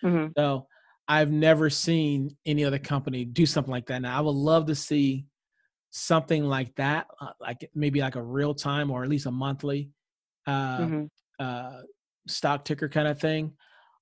Mm-hmm. 0.03 0.31
So 0.37 0.67
I've 1.07 1.31
never 1.31 1.69
seen 1.69 2.35
any 2.45 2.63
other 2.63 2.79
company 2.79 3.25
do 3.25 3.45
something 3.45 3.71
like 3.71 3.87
that. 3.87 4.01
Now 4.01 4.17
I 4.17 4.21
would 4.21 4.31
love 4.31 4.65
to 4.67 4.75
see 4.75 5.25
something 5.91 6.43
like 6.43 6.73
that, 6.75 7.07
uh, 7.19 7.31
like 7.39 7.69
maybe 7.75 8.01
like 8.01 8.15
a 8.15 8.23
real 8.23 8.53
time 8.53 8.89
or 8.89 9.03
at 9.03 9.09
least 9.09 9.25
a 9.25 9.31
monthly 9.31 9.89
uh, 10.47 10.79
mm-hmm. 10.79 11.05
uh, 11.39 11.81
stock 12.27 12.65
ticker 12.65 12.89
kind 12.89 13.07
of 13.07 13.19
thing 13.19 13.53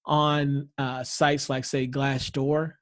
on 0.06 0.69
uh, 0.78 1.04
sites 1.04 1.49
like 1.49 1.65
say 1.65 1.88
Glassdoor 1.88 2.73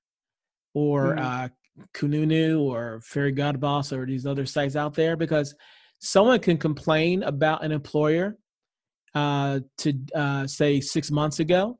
or 0.73 1.15
mm-hmm. 1.15 1.19
uh, 1.19 1.47
Kununu 1.93 2.61
or 2.61 3.01
Fairygodboss 3.01 3.95
or 3.95 4.05
these 4.05 4.25
other 4.25 4.45
sites 4.45 4.75
out 4.75 4.93
there 4.93 5.15
because 5.15 5.55
someone 5.99 6.39
can 6.39 6.57
complain 6.57 7.23
about 7.23 7.63
an 7.63 7.71
employer 7.71 8.37
uh, 9.15 9.59
to 9.79 9.93
uh, 10.13 10.45
say 10.45 10.79
six 10.79 11.09
months 11.09 11.39
ago 11.39 11.79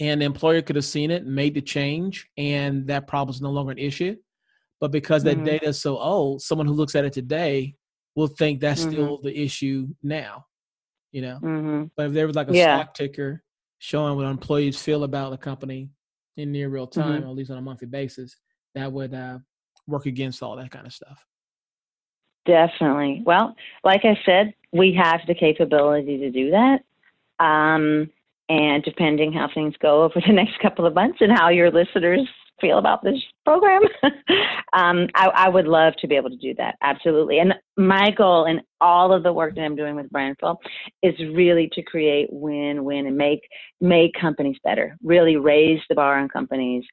and 0.00 0.20
the 0.20 0.24
employer 0.26 0.62
could 0.62 0.76
have 0.76 0.84
seen 0.84 1.10
it 1.10 1.22
and 1.22 1.34
made 1.34 1.54
the 1.54 1.60
change 1.60 2.28
and 2.36 2.86
that 2.86 3.06
problem 3.06 3.34
is 3.34 3.40
no 3.40 3.50
longer 3.50 3.72
an 3.72 3.78
issue 3.78 4.14
but 4.80 4.90
because 4.90 5.24
that 5.24 5.36
mm-hmm. 5.36 5.44
data 5.44 5.68
is 5.68 5.80
so 5.80 5.98
old, 5.98 6.42
someone 6.42 6.66
who 6.66 6.72
looks 6.72 6.94
at 6.94 7.04
it 7.04 7.12
today 7.12 7.74
will 8.14 8.26
think 8.26 8.60
that's 8.60 8.82
mm-hmm. 8.82 8.92
still 8.92 9.20
the 9.22 9.36
issue 9.36 9.88
now. 10.02 10.46
You 11.12 11.22
know, 11.22 11.40
mm-hmm. 11.42 11.84
but 11.96 12.06
if 12.06 12.12
there 12.12 12.26
was 12.26 12.36
like 12.36 12.50
a 12.50 12.54
yeah. 12.54 12.76
stock 12.76 12.94
ticker 12.94 13.42
showing 13.78 14.16
what 14.16 14.26
employees 14.26 14.80
feel 14.80 15.04
about 15.04 15.30
the 15.30 15.38
company 15.38 15.90
in 16.36 16.52
near 16.52 16.68
real 16.68 16.86
time, 16.86 17.20
mm-hmm. 17.20 17.24
or 17.24 17.30
at 17.30 17.34
least 17.34 17.50
on 17.50 17.58
a 17.58 17.62
monthly 17.62 17.88
basis, 17.88 18.36
that 18.74 18.92
would 18.92 19.14
uh, 19.14 19.38
work 19.86 20.06
against 20.06 20.42
all 20.42 20.56
that 20.56 20.70
kind 20.70 20.86
of 20.86 20.92
stuff. 20.92 21.24
Definitely. 22.46 23.22
Well, 23.24 23.54
like 23.84 24.04
I 24.04 24.18
said, 24.24 24.54
we 24.72 24.98
have 25.02 25.20
the 25.26 25.34
capability 25.34 26.18
to 26.18 26.30
do 26.30 26.50
that. 26.50 26.80
Um, 27.44 28.10
and 28.48 28.82
depending 28.82 29.32
how 29.32 29.48
things 29.52 29.74
go 29.80 30.02
over 30.02 30.20
the 30.26 30.32
next 30.32 30.58
couple 30.60 30.86
of 30.86 30.94
months 30.94 31.18
and 31.20 31.32
how 31.32 31.48
your 31.48 31.70
listeners 31.70 32.26
feel 32.60 32.78
about 32.78 33.02
this 33.02 33.20
program. 33.44 33.82
um, 34.72 35.08
I, 35.14 35.28
I, 35.34 35.48
would 35.48 35.66
love 35.66 35.94
to 36.00 36.08
be 36.08 36.16
able 36.16 36.30
to 36.30 36.36
do 36.36 36.54
that. 36.54 36.76
Absolutely. 36.82 37.38
And 37.38 37.54
my 37.76 38.10
goal 38.10 38.46
in 38.46 38.60
all 38.80 39.12
of 39.12 39.22
the 39.22 39.32
work 39.32 39.54
that 39.54 39.62
I'm 39.62 39.76
doing 39.76 39.96
with 39.96 40.10
Brandful 40.10 40.58
is 41.02 41.14
really 41.34 41.68
to 41.72 41.82
create 41.82 42.28
win-win 42.30 43.06
and 43.06 43.16
make 43.16 43.40
make 43.80 44.12
companies 44.20 44.56
better. 44.64 44.96
Really 45.02 45.36
raise 45.36 45.80
the 45.88 45.94
bar 45.94 46.18
on 46.18 46.28
companies, 46.28 46.84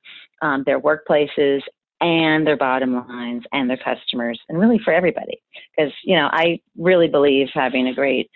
um, 0.41 0.63
their 0.65 0.79
workplaces, 0.79 1.61
and 2.01 2.45
their 2.45 2.57
bottom 2.57 2.93
lines 3.07 3.43
and 3.51 3.69
their 3.69 3.77
customers, 3.77 4.39
and 4.49 4.59
really 4.59 4.79
for 4.83 4.93
everybody. 4.93 5.41
Because 5.75 5.93
you 6.03 6.15
know, 6.15 6.29
I 6.31 6.59
really 6.77 7.07
believe 7.07 7.47
having 7.53 7.87
a 7.87 7.93
great 7.93 8.29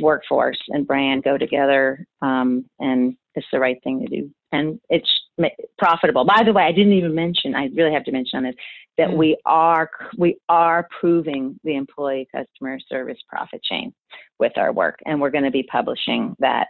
workforce 0.00 0.58
and 0.68 0.86
brand 0.86 1.22
go 1.22 1.38
together, 1.38 2.06
um, 2.22 2.64
and 2.78 3.16
it's 3.36 3.46
the 3.52 3.60
right 3.60 3.76
thing 3.84 4.00
to 4.00 4.06
do, 4.06 4.30
and 4.52 4.80
it's 4.88 5.10
profitable. 5.78 6.24
By 6.24 6.42
the 6.42 6.52
way, 6.52 6.62
I 6.64 6.72
didn't 6.72 6.94
even 6.94 7.14
mention. 7.14 7.54
I 7.54 7.68
really 7.74 7.92
have 7.92 8.04
to 8.04 8.12
mention 8.12 8.38
on 8.38 8.42
this 8.44 8.54
that 8.98 9.10
mm. 9.10 9.16
we 9.16 9.36
are 9.44 9.90
we 10.18 10.38
are 10.48 10.88
proving 10.98 11.60
the 11.62 11.76
employee 11.76 12.26
customer 12.34 12.78
service 12.88 13.18
profit 13.28 13.62
chain 13.62 13.92
with 14.38 14.52
our 14.56 14.72
work, 14.72 14.98
and 15.04 15.20
we're 15.20 15.30
going 15.30 15.44
to 15.44 15.50
be 15.50 15.64
publishing 15.64 16.34
that 16.38 16.68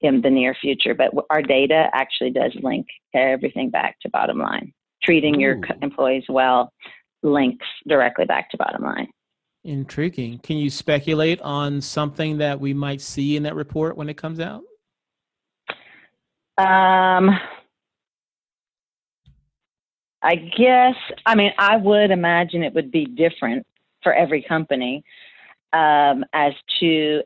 in 0.00 0.20
the 0.22 0.30
near 0.30 0.54
future. 0.60 0.94
But 0.94 1.12
our 1.30 1.42
data 1.42 1.86
actually 1.92 2.30
does 2.30 2.52
link 2.62 2.86
everything 3.14 3.70
back 3.70 3.96
to 4.00 4.10
bottom 4.10 4.38
line. 4.38 4.72
Treating 5.02 5.36
Ooh. 5.36 5.40
your 5.40 5.60
employees 5.82 6.24
well 6.28 6.72
links 7.22 7.66
directly 7.86 8.24
back 8.24 8.50
to 8.50 8.56
bottom 8.56 8.82
line. 8.82 9.08
Intriguing. 9.64 10.38
Can 10.38 10.58
you 10.58 10.70
speculate 10.70 11.40
on 11.42 11.80
something 11.80 12.38
that 12.38 12.60
we 12.60 12.72
might 12.72 13.00
see 13.00 13.36
in 13.36 13.42
that 13.42 13.56
report 13.56 13.96
when 13.96 14.08
it 14.08 14.16
comes 14.16 14.38
out? 14.38 14.62
Um, 16.58 17.30
I 20.22 20.34
guess, 20.34 20.94
I 21.24 21.34
mean, 21.34 21.52
I 21.58 21.76
would 21.76 22.10
imagine 22.10 22.62
it 22.62 22.74
would 22.74 22.90
be 22.90 23.04
different 23.04 23.66
for 24.02 24.12
every 24.12 24.42
company. 24.42 25.04
Um, 25.72 26.24
as 26.32 26.52
to, 26.80 27.22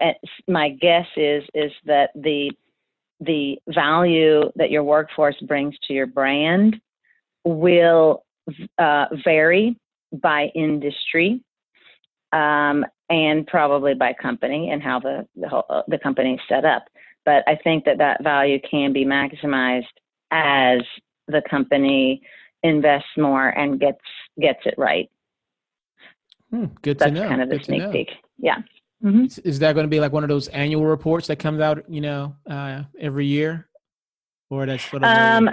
my 0.49 0.71
guess 0.71 1.07
is 1.17 1.45
is 1.55 1.71
that 1.87 2.11
the 2.15 2.51
the 3.21 3.59
value 3.69 4.51
that 4.57 4.71
your 4.71 4.83
workforce 4.83 5.37
brings 5.43 5.75
to 5.87 5.93
your 5.93 6.07
brand 6.07 6.81
will 7.45 8.25
uh, 8.79 9.07
vary 9.25 9.77
by 10.13 10.51
industry 10.55 11.43
um, 12.33 12.85
and 13.11 13.47
probably 13.47 13.95
by 13.95 14.15
company 14.15 14.71
and 14.71 14.83
how 14.83 14.99
the 14.99 15.27
the, 15.37 15.49
whole, 15.49 15.65
uh, 15.71 15.83
the 15.89 15.99
company 15.99 16.35
is 16.35 16.41
set 16.49 16.65
up. 16.65 16.89
But 17.31 17.45
I 17.47 17.55
think 17.63 17.85
that 17.85 17.99
that 17.99 18.25
value 18.25 18.59
can 18.69 18.93
be 18.93 19.05
maximized 19.05 19.85
as 20.33 20.81
the 21.29 21.41
company 21.49 22.21
invests 22.65 23.07
more 23.17 23.51
and 23.51 23.79
gets 23.79 24.01
gets 24.41 24.59
it 24.65 24.75
right. 24.77 25.09
Hmm, 26.51 26.65
good 26.83 26.99
That's 26.99 27.13
to 27.13 27.21
know. 27.21 27.29
kind 27.29 27.41
of 27.41 27.49
the 27.49 27.59
good 27.59 27.67
sneak 27.67 27.93
peek. 27.93 28.09
Yeah. 28.37 28.57
Mm-hmm. 29.05 29.27
Is, 29.27 29.39
is, 29.39 29.59
that 29.61 29.75
going 29.75 29.85
to 29.85 29.89
be 29.89 30.01
like 30.01 30.11
one 30.11 30.25
of 30.25 30.29
those 30.29 30.49
annual 30.49 30.85
reports 30.85 31.29
that 31.29 31.37
comes 31.37 31.61
out, 31.61 31.89
you 31.89 32.01
know, 32.01 32.35
uh, 32.51 32.83
every 32.99 33.27
year, 33.27 33.69
or 34.51 34.67
that's 34.67 34.91
sort 34.91 35.05
of? 35.05 35.09
Um, 35.09 35.47
a... 35.47 35.53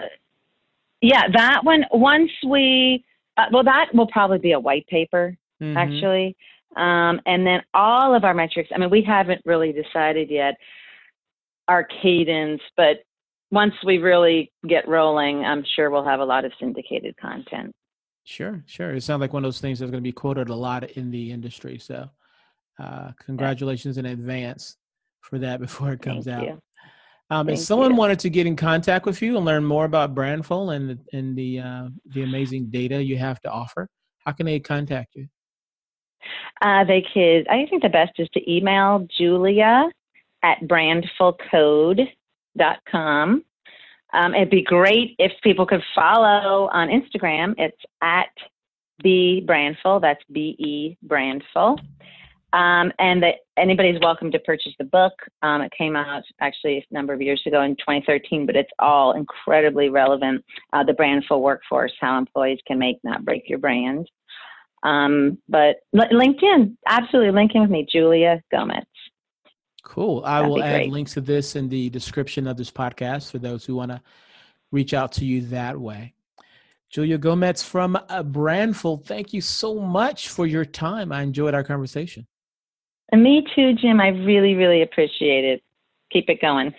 yeah, 1.02 1.28
that 1.32 1.64
one. 1.64 1.86
Once 1.92 2.32
we, 2.50 3.06
uh, 3.38 3.46
well, 3.52 3.64
that 3.64 3.94
will 3.94 4.08
probably 4.08 4.40
be 4.40 4.54
a 4.54 4.60
white 4.60 4.88
paper, 4.88 5.38
mm-hmm. 5.62 5.78
actually. 5.78 6.36
Um, 6.76 7.22
and 7.28 7.46
then 7.46 7.62
all 7.76 8.16
of 8.16 8.24
our 8.24 8.34
metrics, 8.34 8.72
I 8.74 8.80
mean, 8.80 8.90
we 8.90 9.04
haven't 9.04 9.44
really 9.46 9.72
decided 9.72 10.32
yet 10.32 10.56
our 11.68 11.84
cadence, 12.02 12.62
but 12.76 12.98
once 13.52 13.74
we 13.86 13.98
really 13.98 14.52
get 14.68 14.88
rolling, 14.88 15.44
I'm 15.46 15.64
sure 15.76 15.90
we'll 15.90 16.06
have 16.06 16.20
a 16.20 16.26
lot 16.26 16.46
of 16.46 16.52
syndicated 16.60 17.16
content. 17.18 17.74
Sure, 18.24 18.62
sure. 18.66 18.94
It 18.94 19.04
sounds 19.04 19.22
like 19.22 19.32
one 19.32 19.46
of 19.46 19.48
those 19.48 19.62
things 19.62 19.80
that's 19.80 19.90
going 19.90 20.04
to 20.04 20.08
be 20.08 20.12
quoted 20.12 20.50
a 20.50 20.56
lot 20.56 20.84
in 20.92 21.12
the 21.12 21.32
industry. 21.32 21.78
So, 21.78 22.10
uh, 22.78 23.12
congratulations 23.26 23.98
in 23.98 24.06
advance 24.06 24.76
for 25.22 25.40
that 25.40 25.62
before 25.62 25.94
it 25.94 26.02
comes 26.02 26.26
Thank 26.26 26.38
out. 26.38 26.44
You. 26.46 26.62
Um, 27.30 27.50
if 27.50 27.60
someone 27.60 27.92
you. 27.92 27.98
wanted 27.98 28.20
to 28.20 28.30
get 28.30 28.48
in 28.48 28.56
contact 28.56 29.06
with 29.06 29.22
you 29.22 29.38
and 29.38 29.46
learn 29.46 29.64
more 29.64 29.86
about 29.86 30.16
Brandful 30.16 30.74
and 30.76 31.00
and 31.12 31.38
the 31.38 31.60
uh, 31.60 31.88
the 32.06 32.24
amazing 32.24 32.70
data 32.70 33.02
you 33.02 33.18
have 33.18 33.40
to 33.42 33.50
offer, 33.50 33.88
how 34.26 34.32
can 34.34 34.46
they 34.46 34.60
contact 34.60 35.16
you? 35.16 35.28
Uh, 36.62 36.84
they 36.84 37.02
could. 37.14 37.48
I 37.48 37.66
think 37.70 37.82
the 37.82 37.90
best 37.90 38.12
is 38.18 38.28
to 38.34 38.52
email 38.52 39.08
Julia 39.18 39.90
at 40.44 40.60
brandfulcode.com. 40.62 43.44
Um, 44.14 44.34
it'd 44.34 44.50
be 44.50 44.64
great 44.64 45.16
if 45.20 45.34
people 45.44 45.66
could 45.66 45.84
follow 45.94 46.70
on 46.72 46.88
Instagram. 46.88 47.54
It's 47.58 47.78
at 48.02 48.30
B 49.04 49.44
Brandful. 49.46 50.00
That's 50.00 50.24
B 50.32 50.56
E 50.60 50.98
Brandful. 51.04 51.78
Um, 52.54 52.94
and 52.98 53.24
anybody's 53.58 54.00
welcome 54.02 54.32
to 54.32 54.40
purchase 54.40 54.72
the 54.80 54.86
book. 54.86 55.14
Um, 55.42 55.62
it 55.62 55.72
came 55.78 55.96
out 55.96 56.24
actually 56.40 56.78
a 56.78 56.94
number 56.94 57.14
of 57.14 57.22
years 57.22 57.42
ago 57.46 57.62
in 57.62 57.76
2013, 57.76 58.46
but 58.46 58.56
it's 58.56 58.72
all 58.80 59.12
incredibly 59.12 59.90
relevant. 59.90 60.44
Uh, 60.72 60.84
the 60.84 60.94
Brandful 60.94 61.42
workforce, 61.42 61.92
how 62.00 62.18
employees 62.18 62.60
can 62.66 62.80
make, 62.80 62.98
not 63.04 63.26
break 63.26 63.50
your 63.50 63.60
brand. 63.60 64.10
Um, 64.84 65.38
but 65.50 65.78
LinkedIn, 65.94 66.78
absolutely 66.88 67.34
LinkedIn 67.34 67.62
with 67.62 67.70
me, 67.70 67.86
Julia 67.92 68.42
Gometz. 68.52 68.86
Cool. 69.84 70.24
I 70.26 70.40
That'd 70.40 70.50
will 70.50 70.64
add 70.64 70.76
great. 70.76 70.92
links 70.92 71.14
to 71.14 71.22
this 71.22 71.56
in 71.56 71.70
the 71.70 71.90
description 71.90 72.48
of 72.48 72.58
this 72.58 72.72
podcast 72.72 73.32
for 73.32 73.40
those 73.40 73.66
who 73.66 73.76
want 73.76 73.92
to 73.92 74.02
reach 74.72 74.94
out 74.94 75.12
to 75.14 75.26
you 75.26 75.42
that 75.48 75.80
way. 75.80 76.14
Julia 76.90 77.18
Gometz 77.18 77.64
from 77.64 77.96
uh, 77.96 78.24
Brandful, 78.24 78.98
thank 78.98 79.34
you 79.34 79.42
so 79.42 79.76
much 79.80 80.30
for 80.30 80.46
your 80.46 80.66
time. 80.66 81.12
I 81.12 81.22
enjoyed 81.22 81.54
our 81.54 81.64
conversation. 81.64 82.28
And 83.12 83.24
me 83.24 83.46
too, 83.56 83.74
Jim. 83.74 84.00
I 84.00 84.10
really, 84.10 84.56
really 84.56 84.82
appreciate 84.82 85.46
it. 85.46 85.64
Keep 86.12 86.30
it 86.30 86.42
going. 86.42 86.74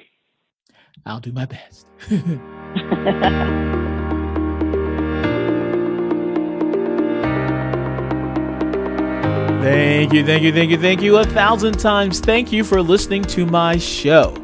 I'll 1.06 1.20
do 1.20 1.32
my 1.32 1.46
best. 1.46 1.86
Thank 9.60 10.12
you, 10.12 10.24
thank 10.24 10.42
you, 10.44 10.52
thank 10.52 10.70
you, 10.70 10.78
thank 10.78 11.02
you 11.02 11.16
a 11.16 11.24
thousand 11.24 11.78
times. 11.78 12.20
Thank 12.20 12.52
you 12.52 12.62
for 12.62 12.80
listening 12.80 13.22
to 13.24 13.44
my 13.44 13.76
show. 13.76 14.34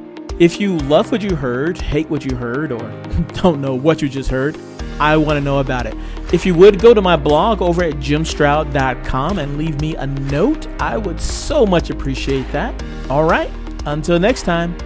If 0.41 0.61
you 0.61 0.77
love 0.79 1.13
what 1.13 1.23
you 1.23 1.37
heard, 1.37 1.81
hate 1.81 2.11
what 2.11 2.25
you 2.25 2.37
heard, 2.37 2.73
or 2.73 2.79
don't 3.35 3.61
know 3.61 3.77
what 3.77 4.03
you 4.03 4.09
just 4.09 4.29
heard, 4.29 4.59
I 4.99 5.17
want 5.17 5.37
to 5.37 5.41
know 5.41 5.61
about 5.61 5.87
it. 5.87 5.95
If 6.33 6.45
you 6.45 6.55
would 6.57 6.81
go 6.81 6.93
to 6.93 7.01
my 7.01 7.17
blog 7.17 7.63
over 7.63 7.85
at 7.85 7.95
jimstroud.com 7.95 9.39
and 9.39 9.57
leave 9.57 9.81
me 9.81 9.95
a 9.95 10.07
note, 10.07 10.67
I 10.81 10.97
would 10.97 11.21
so 11.21 11.65
much 11.65 11.91
appreciate 11.91 12.51
that. 12.51 12.75
All 13.09 13.25
right, 13.25 13.51
until 13.87 14.19
next 14.19 14.43
time, 14.43 14.77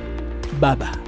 bye 0.61 0.75
bye. 0.75 1.08